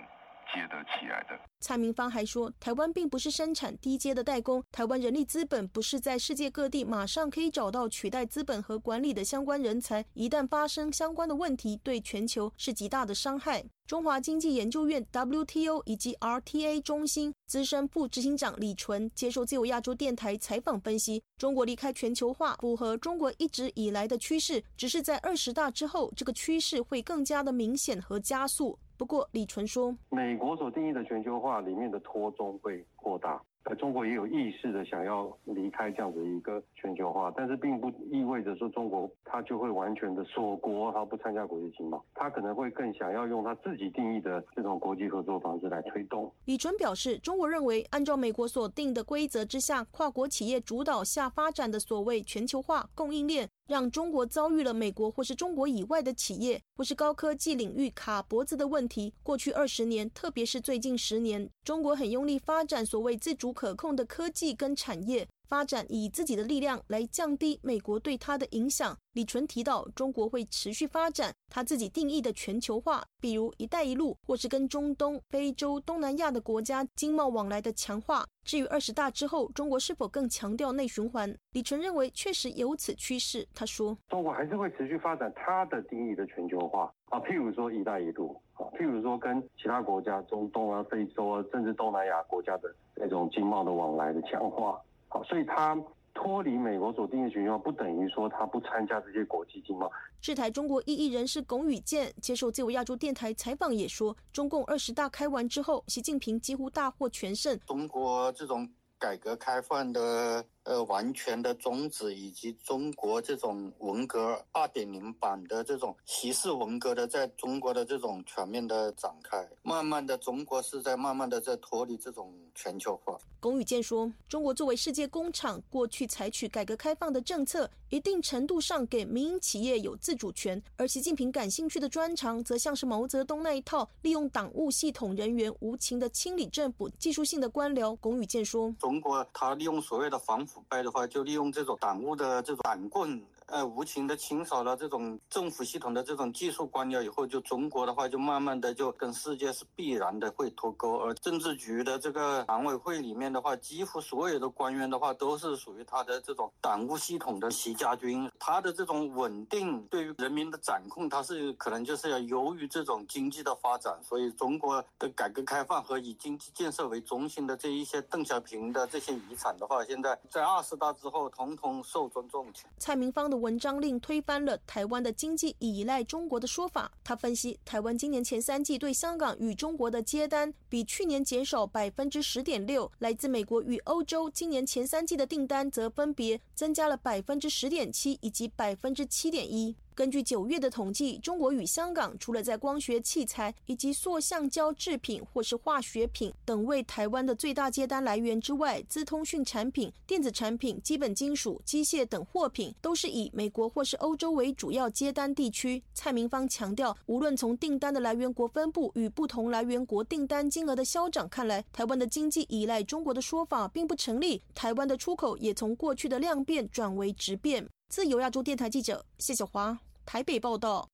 [0.54, 1.38] 接得起来的。
[1.60, 13.64] 蔡明芳还说，台湾并不是生产低阶的代工，台湾人力资本不是在世界各地马上可以找到取代资本和管理的相关人才，一旦发生相关的问题，对全球是极大的伤害。
[13.86, 28.78] 中华经济研究院 WTO 以及 RTA 中心资深副执行长李纯接受自由亚洲电台采访分析，中国离开全球化符合中国一直以来的趋势，只是在二十大之后，这个趋势会更加的明显和加速。
[29.00, 33.40] 不过，李纯说，美国所定义的全球化里面的脱中会扩大。
[33.64, 46.30] 呃，中国也有意识的想要离开这样的一个全球化，但是并不意味着说中国它就会完全的锁国，它不参加国际经贸，它可能会更想要用它自己定义的这种国际合作方式来推动。
[46.44, 59.14] 李纯表示，中国认为按照美国所定的规则之下，跨国企业主导下发展的所谓全球化供应链，让中国遭遇了美国或是中国以外的企业或是高科技领域卡脖子的问题。
[59.22, 63.52] 过去二十年，特别是最近十年，中国很用力发展所谓自主。
[63.60, 68.96] 可控的科技跟产业发展，以自己的力量来降低美国对它的影响。
[69.14, 78.24] 李纯提到，中国会持续发展他自己定义的全球化，比如“一带一路”或是跟中东、非洲、东南亚的国家经贸往来的强化。
[78.44, 83.44] 至于二十大之后，中国是否更强调内循环，李纯认为确实有此趋势。
[83.52, 94.80] 他说：“中国还是会持续发展它的定义的全球化啊，譬如说‘一带一路’啊，譬如说跟其他国家，中东啊、非洲啊，甚至东南亚国家的那种经贸的往来的强化。
[95.10, 95.76] 好，所以他。”
[96.12, 99.90] 脱离美国所定的全球化，不等于说他不参加这些国际经贸。
[100.20, 107.58] 制台中国异议人士龚宇健接受自由亚洲电台采访也说，中共二十大开完之后，习近平几乎大获全胜。
[107.64, 110.44] 中国这种改革开放的。
[110.70, 123.18] 呃完全的终止，以及中国这种文革二点零版的这种歧视文革的在中国的这种全面的展开，慢慢的中国是在慢慢的在脱离这种全球化。
[123.40, 130.62] 龚宇健说：“中国作为世界工厂，过去采取改革开放的政策，一定程度上给民营企业有自主权。
[130.76, 150.98] 而习近平感兴趣的专长，则像是毛泽东那一套，利用党务系统人员无情的清理政府技术性的官僚。”龚宇健说：“中国他利用所谓的反腐败的话，就利用这种党务的这种板棍。”呃，无情的清扫了这种政府系统的这种技术官僚以后，就中国的话就慢慢的就跟世界是必然的会脱钩。
[150.98, 158.30] 而政治局的这个常委会里面的话，几乎所有的官员的话都是属于他的这种党务系统的习家军。
[158.38, 163.98] 他的这种稳定对于人民的掌控，他是可能就是要由于这种经济的发展。
[164.00, 172.46] 所以中国的改革开放和以经济建设为中心的这一些邓小平的这些遗产的话，现在在二十大之后，统统受尊重。
[172.78, 173.39] 蔡明芳的。
[173.40, 176.92] 文章令推翻了台湾的经济依赖中国的说法。
[177.02, 189.74] 他分析，台湾今年前三季对香港与中国的接单比去年减少百分之十点六，来自美国与欧洲今年前三季的订单则分别增加了百分之十点七以及百分之七点一。
[190.00, 205.82] 根据九月的统计，中国与香港除了在光学器材以及塑橡胶制品或是化学品等为台湾的最大接单来源之外，资通讯产品、电子产品、基本金属、机械等货品都是以美国或是欧洲为主要接单地区。
[205.92, 214.40] 蔡明芳强调，无论从订单的来源国分布与不同来源国订单金额的消长看来，台湾的经济依赖中国的说法并不成立。
[214.54, 217.68] 台湾的出口也从过去的量变转为质变。
[217.90, 219.78] 自由亚洲电台记者谢小华。
[220.12, 220.90] 台北报道。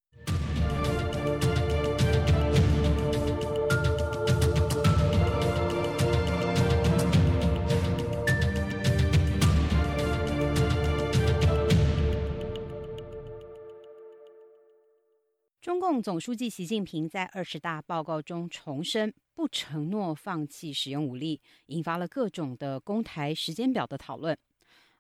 [15.63, 24.37] 中共总书记习近平在二十大报告中重申，不承诺放弃使用武力，引发了各种的攻台时间表的讨论。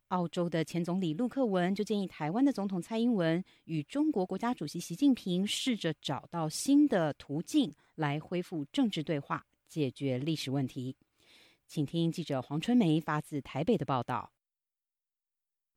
[0.08, 10.96] 澳洲的前总理陆克文就建议台湾的总统蔡英文与中国国家主席习近平试着找到新的途径来恢复政治对话，解决历史问题。
[11.66, 14.32] 请听记者黄春梅发自台北的报道。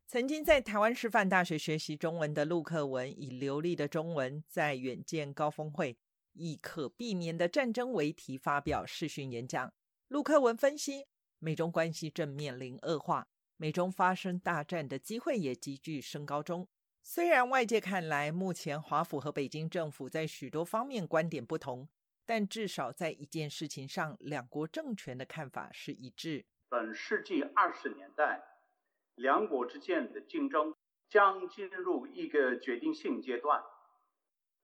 [0.06, 5.98] 曾经在台湾师范大学学习中文的陆克文，以流利的中文在远见高峰会
[6.34, 9.74] 以“可避免的战争”为题发表视讯演讲。
[10.08, 11.06] 陆克文分析，
[11.40, 13.28] 美中关系正面临恶化。
[13.62, 16.66] 美中发生大战的机会也急剧升高中。
[17.04, 21.90] 虽然外界看来，目前华府和北京政府在许多方面观点不同，
[22.26, 26.46] 但至少在一件事情上，两国政权的看法是一致。
[26.70, 28.42] 本世纪二十年代，
[29.16, 30.74] 两国之间的竞争
[31.10, 33.62] 将进入一个决定性阶段，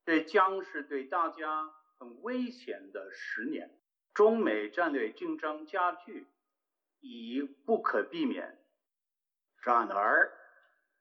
[0.05, 1.69] 这将是对大家
[1.99, 3.77] 很危险的十年。
[4.13, 6.27] 中美战略竞争加剧
[7.01, 8.57] 已不可避免。
[9.65, 10.31] 然而，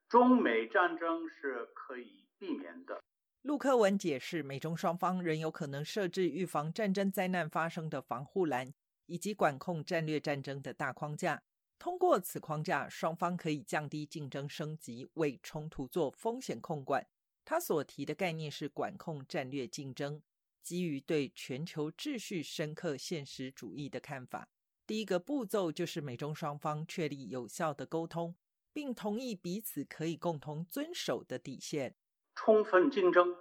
[0.09, 2.99] 中美战争是可以避免的。
[3.43, 8.73] 陆克文解释，美中双方仍有可能设置预防战争灾难发生的防护栏，
[9.05, 11.43] 以及管控战略战争的大框架。
[11.77, 17.05] 通过此框架，双方可以降低竞争升级，为冲突做风险控管。
[17.43, 20.23] 他所提的概念是管控战略竞争，
[20.63, 24.49] 基于对全球秩序深刻现实主义的看法。
[24.87, 28.35] 第一个步骤就是美中双方确立有效的沟通。
[28.75, 31.95] 并同意彼此可以共同遵守的底线。
[32.35, 33.33] 充分竞争，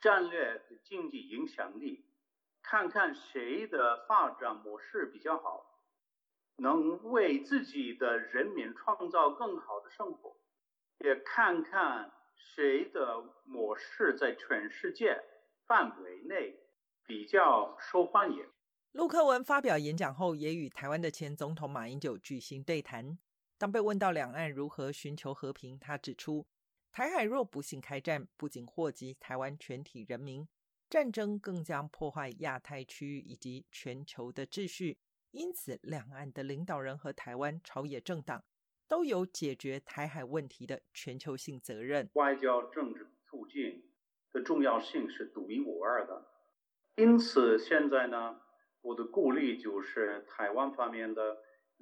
[0.00, 2.04] 战略和经济影响力，
[2.60, 5.64] 看看谁的发展模式比较好，
[6.56, 10.36] 能为自己的人民创造更好的生活，
[10.98, 15.22] 也看看谁的模式在全世界
[15.68, 16.58] 范围内
[17.06, 18.44] 比较受欢迎。
[18.90, 23.16] 陆克文发表演讲后，也与台湾的前总统马英九举行对谈。
[23.62, 26.44] 当被问到两岸如何寻求和平，他指出，
[26.90, 30.48] 台海若不幸开战，不仅祸及台湾全体人民，
[30.90, 34.98] 战争更将破坏亚太区域以及全球的秩序。
[35.30, 38.42] 因此，两岸的领导人和台湾朝野政党
[38.88, 42.10] 都有解决台海问题的全球性责任。
[42.14, 43.88] 外交政治促进
[44.32, 46.26] 的重要性是独一无二的。
[46.96, 48.40] 因此，现在呢，
[48.80, 51.36] 我的顾虑就是台湾方面的。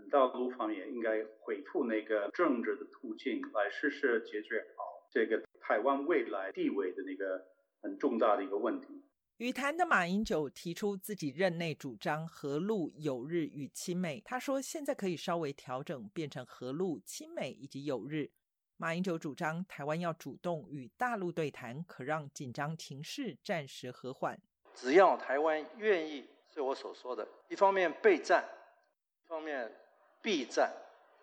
[0.08, 7.44] 道路方面应该恢复那个政治的途径，来试试解决好这个台湾未来地位的那个
[7.82, 9.02] 很重大的一个问题。
[9.38, 18.30] 语坛的马英九提出自己任内主张和陆友日与亲美，他说现在可以稍微调整，变成和陆亲美以及友日。
[18.76, 24.38] 马英九主张台湾要主动与大陆对谈，可让紧张情势暂时和缓。
[24.74, 28.44] 只要台湾愿意，是我所说的，一方面备战，
[29.24, 29.70] 一方面
[30.22, 30.70] 避战，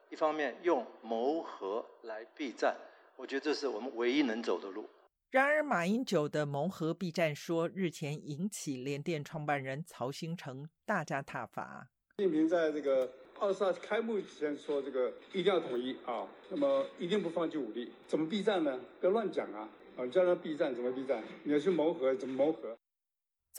[0.09, 2.75] 一方面用谋和来避战，
[3.15, 4.89] 我觉得这是我们唯一能走的路。
[5.29, 11.87] 然而，马英九的谋和避战说日前引起联电创办人曹兴诚大加挞伐。
[12.17, 17.91] 习近平在这个二十二开幕之前说：“这个一定要统一啊，那么一定不放弃武力。
[18.07, 18.79] 怎么避战呢？
[18.99, 19.69] 不要乱讲啊！
[19.97, 21.21] 啊，叫他避战怎么避战？
[21.43, 22.75] 你要去谋和怎么谋和？”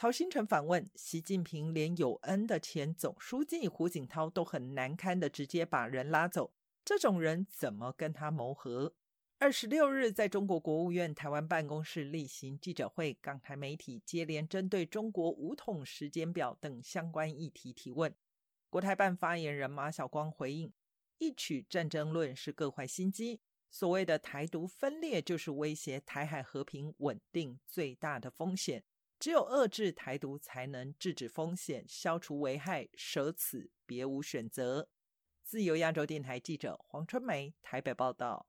[0.00, 8.94] 曹新成反问习近平：“连有恩的前总书记胡锦涛都很难堪的直接把人拉走，这种人怎么跟他谋和？”
[9.40, 18.14] 二十六日，在中国国务院台湾办公室例行记者会，港台媒体接连针对中国武统时间表等相关议题提问。
[18.70, 20.72] 国台办发言人马晓光回应
[21.18, 28.84] ：“一曲战争论是各怀心机，所谓的台独分裂就是威胁台海和平稳定最大的风险。
[29.18, 34.88] 只有遏制台独，才能制止风险，消除危害，舍此别无选择。”
[35.42, 38.46] 自由亚洲电台记者黄春梅台北报道。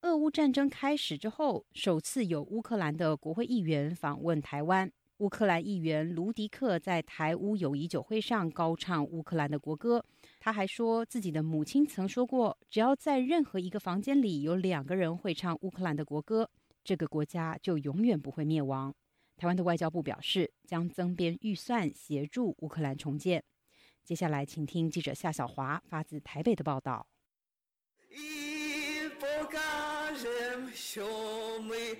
[0.00, 4.90] 俄乌战争开始之后，首次有乌克兰的国会议员访问台湾。
[5.18, 10.04] 乌克兰议员卢迪克在台乌友谊酒会上高唱乌克兰的国歌。
[10.40, 16.50] 他还说，自己的母亲曾说过，只要在任何一个房间里有两个人会唱乌克兰的国歌，
[16.82, 18.92] 这个国家就永远不会灭亡。
[19.36, 23.42] 台湾的外交部表示，将增编预算协助乌克兰重建。
[24.04, 27.06] 接下来，请听记者夏小华发自台北的报道。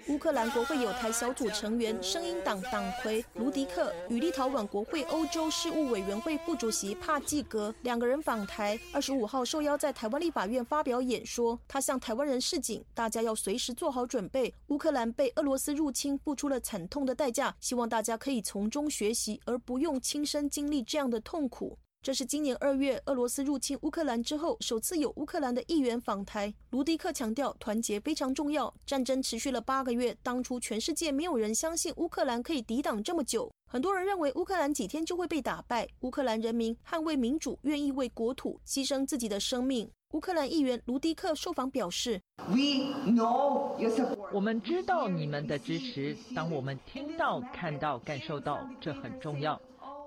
[0.09, 8.79] 乌克兰国会有台小组成员、声音党党魁卢迪克与立陶宛国会欧洲事务委员会副主席帕季格两个人访台。
[8.93, 14.53] 二十五号受邀在台湾立法院发表演说，他向台湾人示警，大家要随时做好准备。
[14.69, 21.79] 乌克兰被俄罗斯入侵，付出了惨痛的代价，希望大家可以从中学习，而不用亲身经历这样的痛苦。
[22.03, 26.53] 这是今年二月俄罗斯入侵乌克兰之后，首次有乌克兰的议员访台。
[26.71, 28.75] 卢迪克强调，团结非常重要。
[28.85, 33.49] 战争持续了八个月，当初全世界没有人相信乌克兰可以抵挡这么久。
[33.71, 35.87] 很多人认为乌克兰几天就会被打败。
[36.01, 39.89] 乌克兰人民捍卫民主，愿意为国土牺牲自己的生命。
[40.11, 42.21] 乌克兰议员卢迪克受访表示
[44.35, 49.59] ：“我们知道你们的支持，当我们听到、看到、感受到，这很重要。”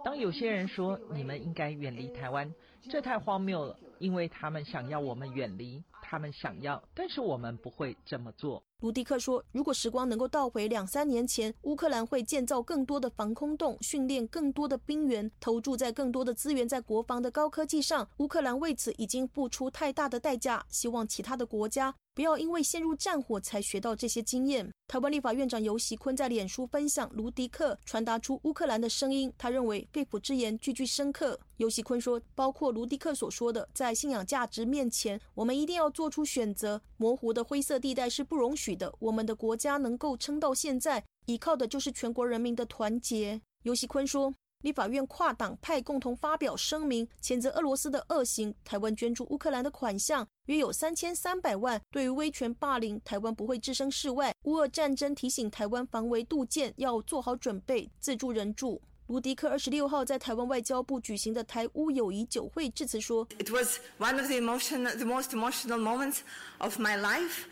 [0.06, 2.54] 当有些人说你们应该远离台湾，
[2.92, 8.62] 这太荒谬了，因为他们想要我们远离，他们想要，但是我们不会这么做。
[8.82, 18.08] 卢迪克说：“如果时光能够倒回两三年前，乌克兰会建造更多的防空洞，训练更多的兵员，投注在更多的资源在国防的高科技上。
[18.18, 24.72] 乌克兰为此已经付出太大的代价，希望其他的国家。”不要因为陷入战火才学到这些经验。
[24.88, 31.38] 台湾立法院长游锡坤在脸书分享卢迪克传达出乌克兰的声音，他认为肺腑之言句句深刻。
[31.58, 38.96] 游锡坤说，包括卢迪克所说的，在信仰价值面前，我们一定要做出选择，模糊的灰色地带是不容许的。
[39.00, 43.42] 我们的国家能够撑到现在，依靠的就是全国人民的团结。
[43.64, 44.34] 游锡坤说。
[44.66, 48.52] 立法院跨党派共同发表声明，谴责俄罗斯的恶行。
[48.64, 51.80] 台湾捐助乌克兰的款项约有三千三百万。
[51.92, 54.34] 对于威权霸凌，台湾不会置身事外。
[54.46, 58.82] 乌俄战争提醒台湾防微杜渐，要做好准备，自助人助。
[59.06, 66.22] 卢迪克二十六号在台湾外交部举行的台乌友谊酒会致辞说：“It was one of the emotion the most emotional moments
[66.58, 67.44] of my life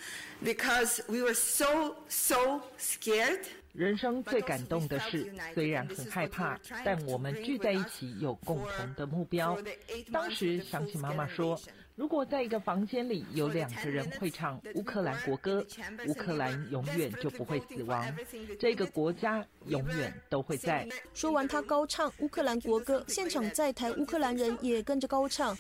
[0.44, 9.58] because we were so so scared.” 人生最感动的事，虽然很害怕，但我们聚在一起有共同的目标。
[10.12, 11.60] 当时想起妈妈说，
[11.96, 15.64] 如果在一个房间里有两个人会唱乌克兰国歌，
[16.08, 18.04] 乌克兰永远就不会死亡，
[18.60, 20.88] 这个国家永远都会在。
[21.14, 25.56] 说完，他高唱乌克兰国歌，现场在台乌克兰人也跟着高唱。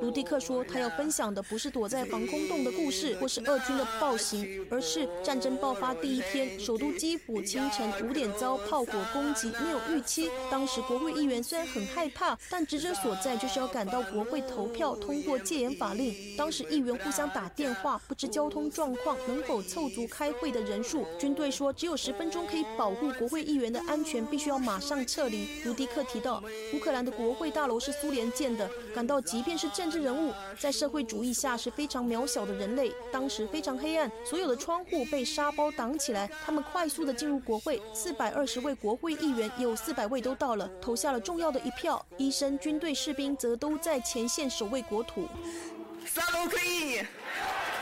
[0.00, 10.28] 卢迪克说他要分享的不是躲在防空洞的故事或是俄军的暴行而是战争爆发第一天首都基辅清晨五点遭炮火攻击没有预期。
[10.50, 16.14] 当时国会议员虽然很害怕但职责所在就是要赶到国会投票通过戒严法令。
[16.36, 21.06] 当时议员互相打电话不知交通状况能否凑足开会的人数？
[21.18, 25.62] 军队说只有十分钟可以保护国会议员的安全必须要马上撤离。
[25.64, 26.42] 卢迪克提到
[26.80, 32.90] 乌克兰的国会大楼是苏联建的，感到即便是政治人物，在社会主义下是非常渺小的人类。
[33.12, 37.82] 当时非常黑暗，所有的窗户被沙包挡起来，他们快速的进入国会。
[37.92, 42.02] 四百二十位国会议员，有四百位都到了，投下了重要的一票。
[42.16, 45.28] 医生、军队、士兵则都在前线守卫国土。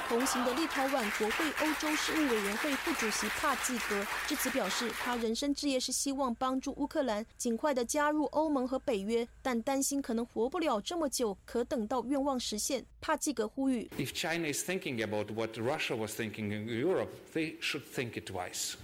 [0.09, 12.83] 同行的立陶宛国会欧洲事务委员会副主席帕季格至此表示，他人生志业是希望帮助乌克兰尽快的加入欧盟和北约，但担心可能活不了这么久，可等到愿望实现。
[13.03, 18.77] 帕季格呼吁：If China is thinking about what Russia was thinking in Europe, they should think it twice,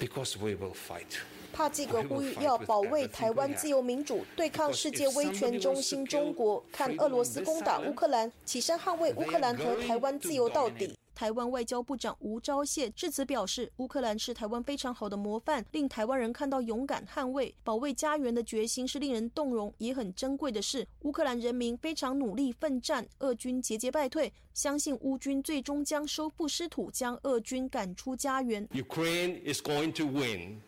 [0.00, 1.20] because we will fight.
[1.58, 10.94] 帕基格呼吁要保卫台湾自由民主，对抗世界威权中心中国，看俄罗斯攻打乌克兰，起身捍卫乌克兰和台湾自由到底。
[11.16, 20.86] 台湾外交部长吴钊燮致辞表示，乌克兰是台湾非常好的模范，令台湾人看到勇敢捍卫、保卫家园的决心是令人动容，也很珍贵的事。
[21.00, 28.64] 乌克兰人民非常努力奋战，俄军节节败退，相信乌军最终将收复失土，将俄军赶出家园。
[28.68, 30.60] Ukraine is going to win.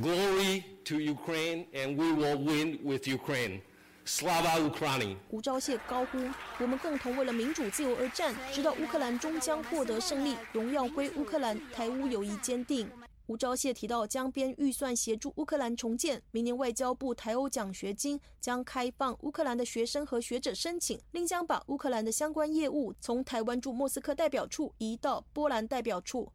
[0.00, 3.60] Glory to Ukraine, and we will win with Ukraine.
[4.04, 5.16] Slava Ukraini！
[5.30, 6.18] 吴钊燮高呼
[6.58, 12.90] ：“我们共同为了民主自由而战，直到乌克兰终将获得胜利，荣耀归乌克兰，台乌友谊坚定。”
[13.28, 16.20] 吴钊燮提到，将编预算协助乌克兰重建。
[16.32, 26.32] 明年外交部台欧奖学金将开放乌克兰的学生和学者申请，另将把乌克兰的相关业务从台湾驻莫斯科代表处移到波兰代表处。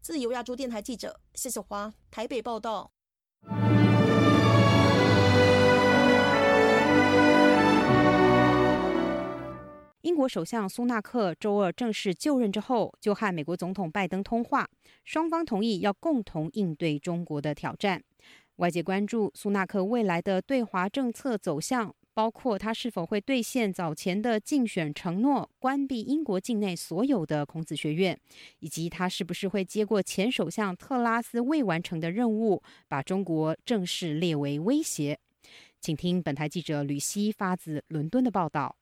[0.00, 2.90] 自由亚洲电台记者谢小华台北报道。
[10.02, 14.68] 英国首相苏纳克周二正式就任之后，就和美国总统拜登通话，
[15.04, 18.02] 双方同意要共同应对中国的挑战。
[18.56, 21.94] 外界关注苏纳克未来的对华政策走向。
[22.14, 28.18] 包括他是否会兑现早前的竞选承诺，关闭英国境内所有的孔子学院，
[28.58, 35.18] 以及他是不是会接过前首相特拉斯未完成的任务，把中国正式列为威胁。
[35.80, 38.76] 请听本台记者吕希发自伦敦的报道。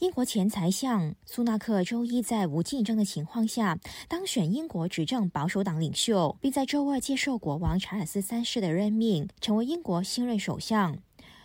[0.00, 10.98] 英国前财相苏纳克周一在无竞争的情况下当选英国执政保守党领袖，并在周二接受国王查尔斯三世的任命，成为英国新任首相。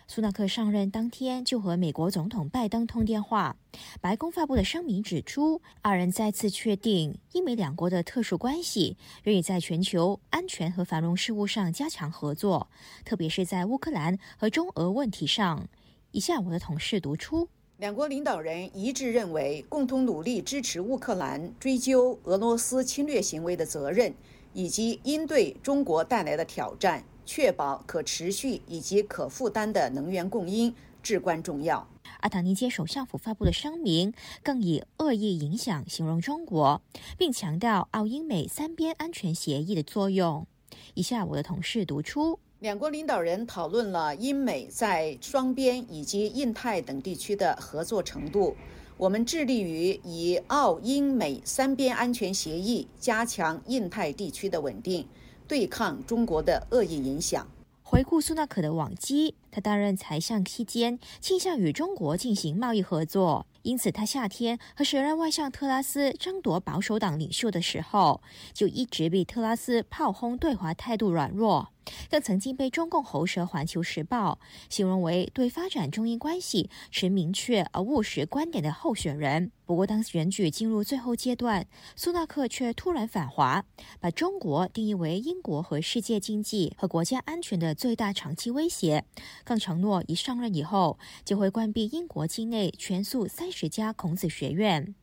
[0.06, 3.56] 苏纳克上任当天就和美国总统拜登通电话。
[4.00, 12.68] 白宫发布的声明指出，二人再次确定英美两国的特殊关系，愿意在全球安全和繁荣事务上加强合作，
[13.04, 15.66] 特别是在乌克兰和中俄问题上。
[16.12, 17.48] 以下我的同事读出：
[17.78, 24.14] 两国领导人一致认为，共同努力支持乌克兰追究俄罗斯侵略行为的责任，
[24.52, 27.02] 以及应对中国带来的挑战。
[27.26, 31.86] 确保可持续以及可负担的能源供应至关重要。
[32.20, 34.12] 阿塔尼接首相府发布的声明
[34.42, 36.80] 更以恶意影响形容中国，
[37.18, 40.46] 并强调澳英美三边安全协议的作用。
[40.94, 48.56] 以下我的同事读出：两国领导人讨论了英美在双边以及印太等地区的合作程度。
[48.96, 55.06] 我们致力于以澳英美三边安全协议加强印太地区的稳定。
[55.54, 57.46] 对抗中国的恶意影响。
[57.84, 68.20] 回顾苏纳克的往绩，他担任财相期间倾向与中国进行贸易合作，因此他夏天和时任外相特拉斯争夺保守党领袖的时候，
[68.52, 71.68] 就一直被特拉斯炮轰对华态度软弱。
[72.10, 74.38] 更曾经被中共喉舌《环球时报》
[74.74, 79.52] 形容为对发展中英关系持明确而务实观点的候选人。
[79.66, 83.64] 不过，当选举进入最后阶段，苏纳克却突然反华，
[84.00, 89.04] 把中国定义为英国和世界经济和国家安全的最大长期威胁，
[89.44, 94.94] 更承诺一上任以后就会关闭英国境内全数三十家孔子学院。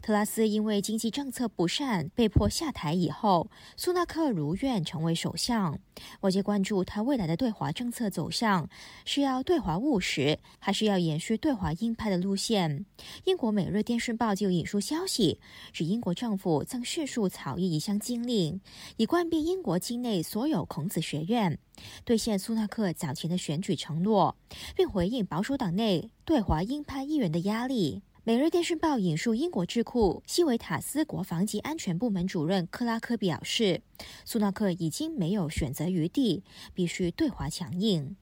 [0.00, 5.78] 特拉斯因为经济政策不善被迫下台以后，苏纳克如愿成为首相。
[6.20, 8.68] 外界关注他未来的对华政策走向，
[9.04, 12.84] 是要对华务实，还是要延续对华鹰派的路线？
[13.24, 15.40] 英国《每日电讯报》就引述消息，
[15.72, 18.60] 指英国政府曾迅速草拟一项禁令，
[18.96, 21.58] 以关闭英国境内所有孔子学院，
[22.04, 24.36] 兑现苏纳克早前的选举承诺，
[24.74, 28.02] 并回应保守党内对华鹰派议员的压力。
[28.24, 33.82] 《每日电讯报》引述英国智库西维塔斯国防及安全部门主任克拉克表示
[34.24, 38.14] ：“苏纳克已经没有选择余地，必须对华强硬。”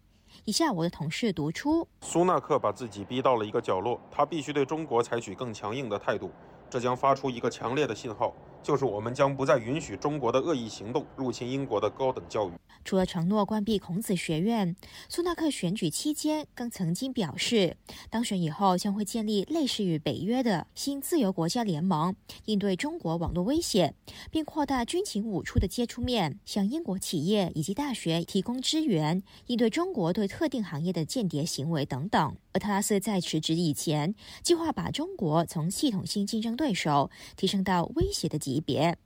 [0.46, 6.30] 以下我的同事读出：苏纳克把自己逼到了一个角落，他必须对中国采取更强硬的态度，
[6.70, 8.34] 这将发出一个强烈的信号。
[8.62, 12.52] 就是我们将不再允许中国的恶意行动入侵英国的高等教育。
[12.84, 14.74] 除了承诺关闭孔子学院，
[15.08, 17.76] 苏纳克选举期间更曾经表示，
[18.08, 22.14] 当选以后将会建立类似于北约的新自由国家联盟，
[22.46, 23.94] 应对中国网络威胁，
[24.30, 32.36] 并扩大军情五处的接触面，向英国企业以及大学提供支援，应对中国对特定行业的间谍行为等等。
[32.52, 38.49] 而特拉斯在辞职以前，计划把中国从系统性竞争对手提升到威胁的级。
[38.50, 38.98] 级别，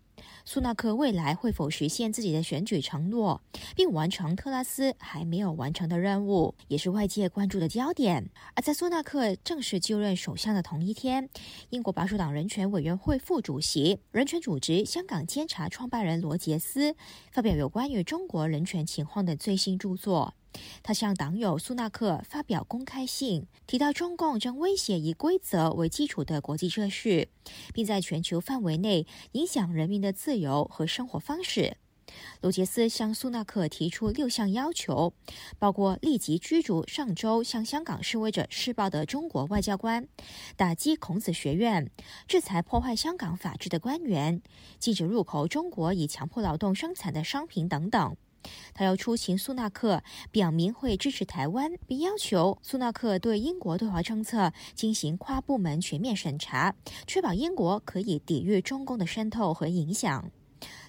[0.47, 3.43] 苏纳克未来会否实现自己的选举承诺，
[3.77, 8.31] 并完成特拉斯还没有完成的任务，也是外界关注的焦点。
[8.55, 11.29] 而在苏纳克正式就任首相的同一天，
[11.69, 16.97] 英国保守党人权委员会副主席、人权组织香港监察创办人罗杰斯
[17.31, 20.33] 发表有关于中国人权情况的最新著作。
[20.83, 27.29] 他向党友苏纳克发表公开信，提到中共将威胁以规则为基础的国际秩序，
[27.73, 31.77] 并在全球范围内影响人民的自由和生活方式。
[32.43, 35.15] 罗杰斯向苏纳克提出六项要求，
[35.59, 40.07] 包括立即驱逐上周向香港示威者施暴的中国外交官，
[40.55, 41.91] 打击孔子学院，
[42.29, 44.43] 制裁破坏香港法治的官员，
[44.79, 48.17] 禁止入口中国以强迫劳动生产的商品等等。
[48.73, 56.75] 他要出勤苏纳克，表明会支持台湾，并要求苏纳克对英国对华政策进行跨部门全面审查，
[57.07, 60.31] 确保英国可以抵御中共的渗透和影响。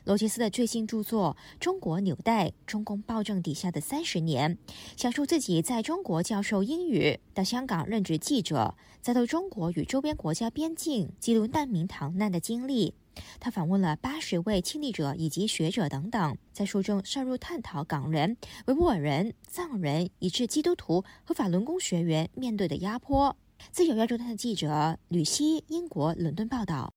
[0.05, 4.55] 罗杰斯的最新著作《中国纽带：中共暴政底下的三十年》，
[4.95, 12.93] 讲述自己在中国教授英语，到香港任职记者，再到中国与周边国家边境记录难民逃难的经历。
[13.39, 18.37] 他访问了八十位亲历者以及学者等等，在书中深入探讨港人、
[18.67, 23.35] 维吾尔人、藏人以至基督徒和法轮功学员面对的压迫。
[23.71, 26.93] 自由亚洲台的记者吕希，英国伦敦报道。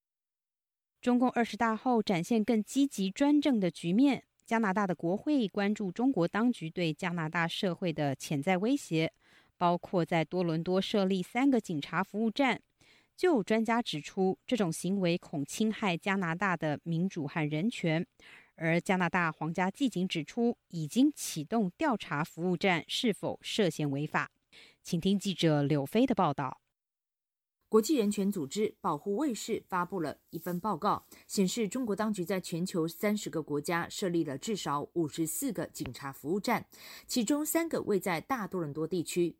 [1.01, 4.23] 中共二十大后展现更积极专政的局面。
[4.45, 9.13] 加拿大的国会关注中国当局对加拿大社会的潜在威胁，
[9.57, 12.59] 包括在多伦多设立三个警察服务站。
[13.19, 18.07] 就有专家指出，这种行为恐侵害加拿大的民主和人权。
[18.55, 24.31] 而加拿大皇家骑警指出，已经启动调查服务站是否涉嫌违法。
[24.81, 26.61] 请听记者柳飞的报道。
[27.67, 36.65] 国际人权组织保护卫士发布了一份报告，显示中国当局在全球三十个国家设立了至少五十四个警察服务站，
[37.05, 39.35] 其中三个位在大多伦多地区。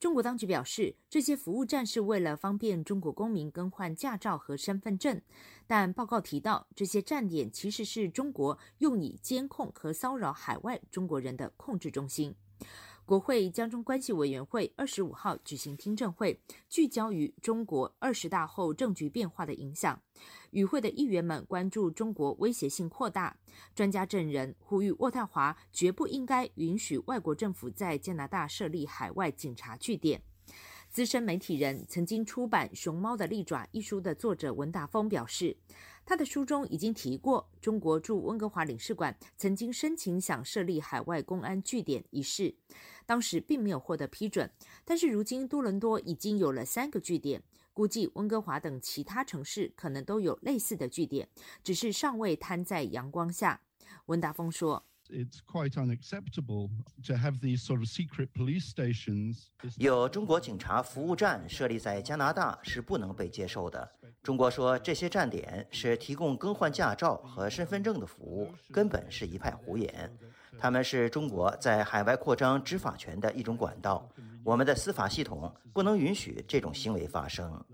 [0.00, 5.22] 中国当局表示，这些服务站是为了方便中国公民更换驾照和身份证，
[5.66, 12.34] 但报告提到，这些站点其实是中国用以监控和骚扰海外中国人的控制中心。
[13.06, 16.40] 国会江中关系委员会二十五号举行听证会，
[16.70, 20.00] 聚焦于中国二十大后政局变化的影响。
[20.52, 23.36] 与会的议员们关注中国威胁性扩大，
[23.74, 30.22] 专家证人呼吁渥太华绝不应该允许外国政府在加拿大设立海外警察据点。
[30.88, 35.56] 资深媒体人、曾经出版《熊猫的利爪》一书的作者文达峰表示，
[36.06, 42.54] 他的书中已经提过，中国驻温哥华领事馆曾经申请想设立海外公安据点一事，
[43.06, 44.50] 当时并没有获得批准。
[44.84, 47.42] 但是如今多伦多已经有了三个据点。
[47.72, 51.28] 估计温哥华等其他城市可能都有类似的据点，
[51.64, 53.60] 只是尚未摊在阳光下。
[54.06, 56.70] 温达峰说：“It's quite unacceptable
[57.04, 59.46] to have these sort of secret police stations.”
[59.76, 63.90] 有中国警察服务站设立在加拿大是不能被接受的。
[64.22, 70.16] 中国说这些站点是提供更换驾照和身份证的服务，根本是一派胡言。
[70.58, 74.08] 他们是中国在海外扩张执法权的一种管道。
[74.42, 77.64] 我们的司法系统不能允许这种行为发生。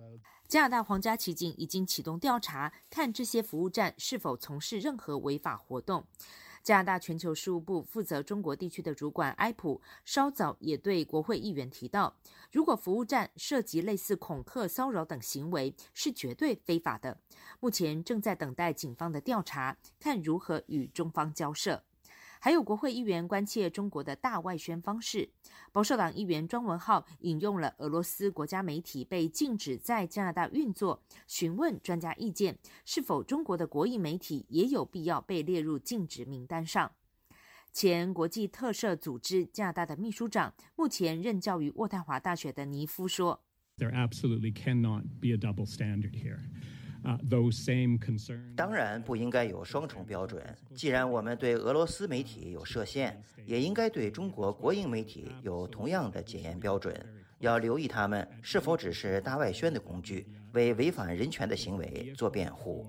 [0.47, 6.05] 加拿大皇家骑警已经启动调查，看这些服务站是否从事任何违法活动。
[6.63, 12.15] 加拿大全球事务部负责中国地区的主管埃普稍早也对国会议员提到，
[12.53, 17.17] 如果服务站涉及类似恐吓、骚扰等行为，是绝对非法的。
[17.61, 21.83] 目前正在等待警方的调查，看如何与中方交涉。
[22.43, 25.29] 还有国会议员关切中国的大外宣方式。
[25.71, 36.91] 保守党议员庄文浩引用了俄罗斯国家媒体被禁止在加拿大运作，询问专家意见，是否中国的国营媒体也有必要被列入禁止名单上。
[37.73, 43.45] 前国际特赦组织加拿大的秘书长，目前任教于渥太华大学的尼夫说
[43.77, 46.41] ：“There absolutely cannot be a double standard here.”
[48.57, 50.43] 当然不应该有双重标准。
[50.75, 56.95] 既然我们对俄罗斯媒体有设限，也应该对中国国营媒体有同样的检验标准。
[57.39, 62.87] 要留意他们是否只是大外宣的工具，为违反人权的行为做辩护。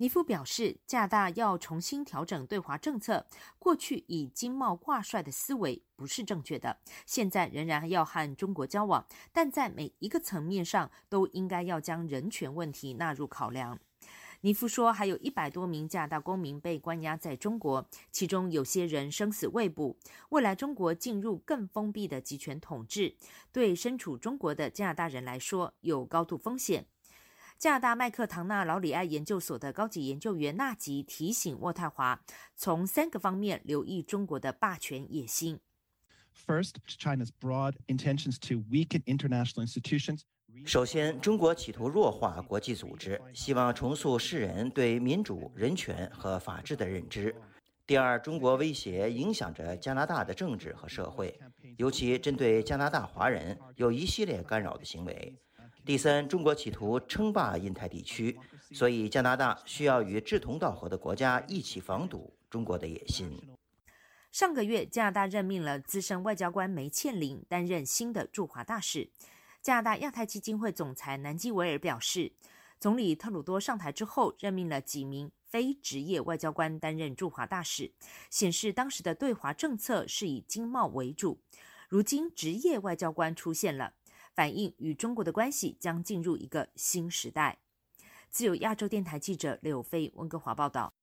[0.00, 3.26] 尼夫表示，加拿大要重新调整对华政策。
[3.58, 13.80] 过去以经贸挂帅的思维不是正确的，现在仍然要和中国交往，但在每一个层面上都应该要将人权问题纳入考量。
[14.42, 19.96] 尼夫说，还有一百多名加拿大公民被关押在中国，其中有些人生死未卜。
[20.28, 23.16] 未来中国进入更封闭的集权统治，
[23.50, 26.86] 对身处中国的加拿大人来说有高度风险。
[27.58, 32.22] 加拿大麦克唐纳劳里埃研究所的高级研究员纳吉提醒渥太华，
[32.54, 35.58] 从三个方面留意中国的霸权野心。
[36.46, 40.20] First, China's broad intentions to weaken international institutions.
[40.64, 47.34] 首先，中国企图弱化国际组织，希望重塑世人对民主、人权和法治的认知。
[47.88, 51.36] 第二，中国威胁影响着加拿大的政治和社会，
[51.76, 55.36] 尤其针对加拿大华人有一系列干扰的行为。
[55.88, 58.38] 第三，中国企图称霸印太地区，
[58.72, 63.40] 所以加拿大需要与志同道合的国家一起防堵中国的野心。
[64.30, 69.08] 上个月，加拿大任命了资深外交官梅倩玲担任新的驻华大使。
[69.62, 72.32] 加拿大亚太基金会总裁南基维尔表示，
[72.78, 77.90] 总理特鲁多上台之后，任命了几名非职业外交官担任驻华大使，
[78.28, 81.40] 显示当时的对华政策是以经贸为主。
[81.88, 83.94] 如今，职业外交官出现了。
[84.38, 87.58] 反映与中国的关系将进入一个新时代。
[88.30, 90.94] 自由亚洲电台记者柳飞温哥华报道。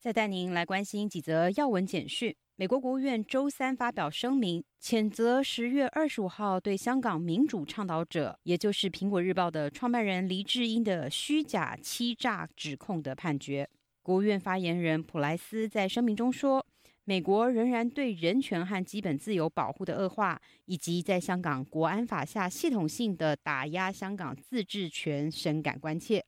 [0.00, 2.34] 再带您来关心几则要闻简讯。
[2.56, 13.70] 美国国务院周三发表声明，谴责十月二十五号对香港民主倡导者，也就是《苹果日报》的创办人黎智英的虚假欺诈指控的判决。
[14.02, 16.66] 国务院发言人普莱斯在声明中说。
[17.04, 26.24] 美国仍然对人权和基本自由保护的恶化，以及在香港国安法下系统性的打压香港自治权深感关切。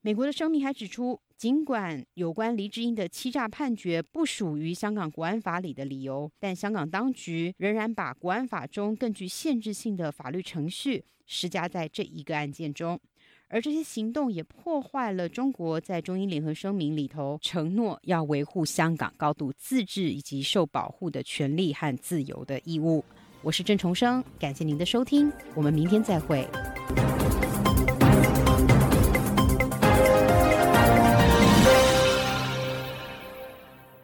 [0.00, 13.00] 美国的声明还指出，尽管有关黎智英的欺诈判决不属于香港国安法里的理由，但香港当局仍然把国安法中更具限制性的法律程序施加在这一个案件中。
[13.52, 23.04] 而这些行动也破坏了中国在中英联合声明里头承诺要维护香港高度自治以及受保护的权利和自由的义务。
[23.42, 26.48] 我是郑重生，感谢您的收听，我们明天再会。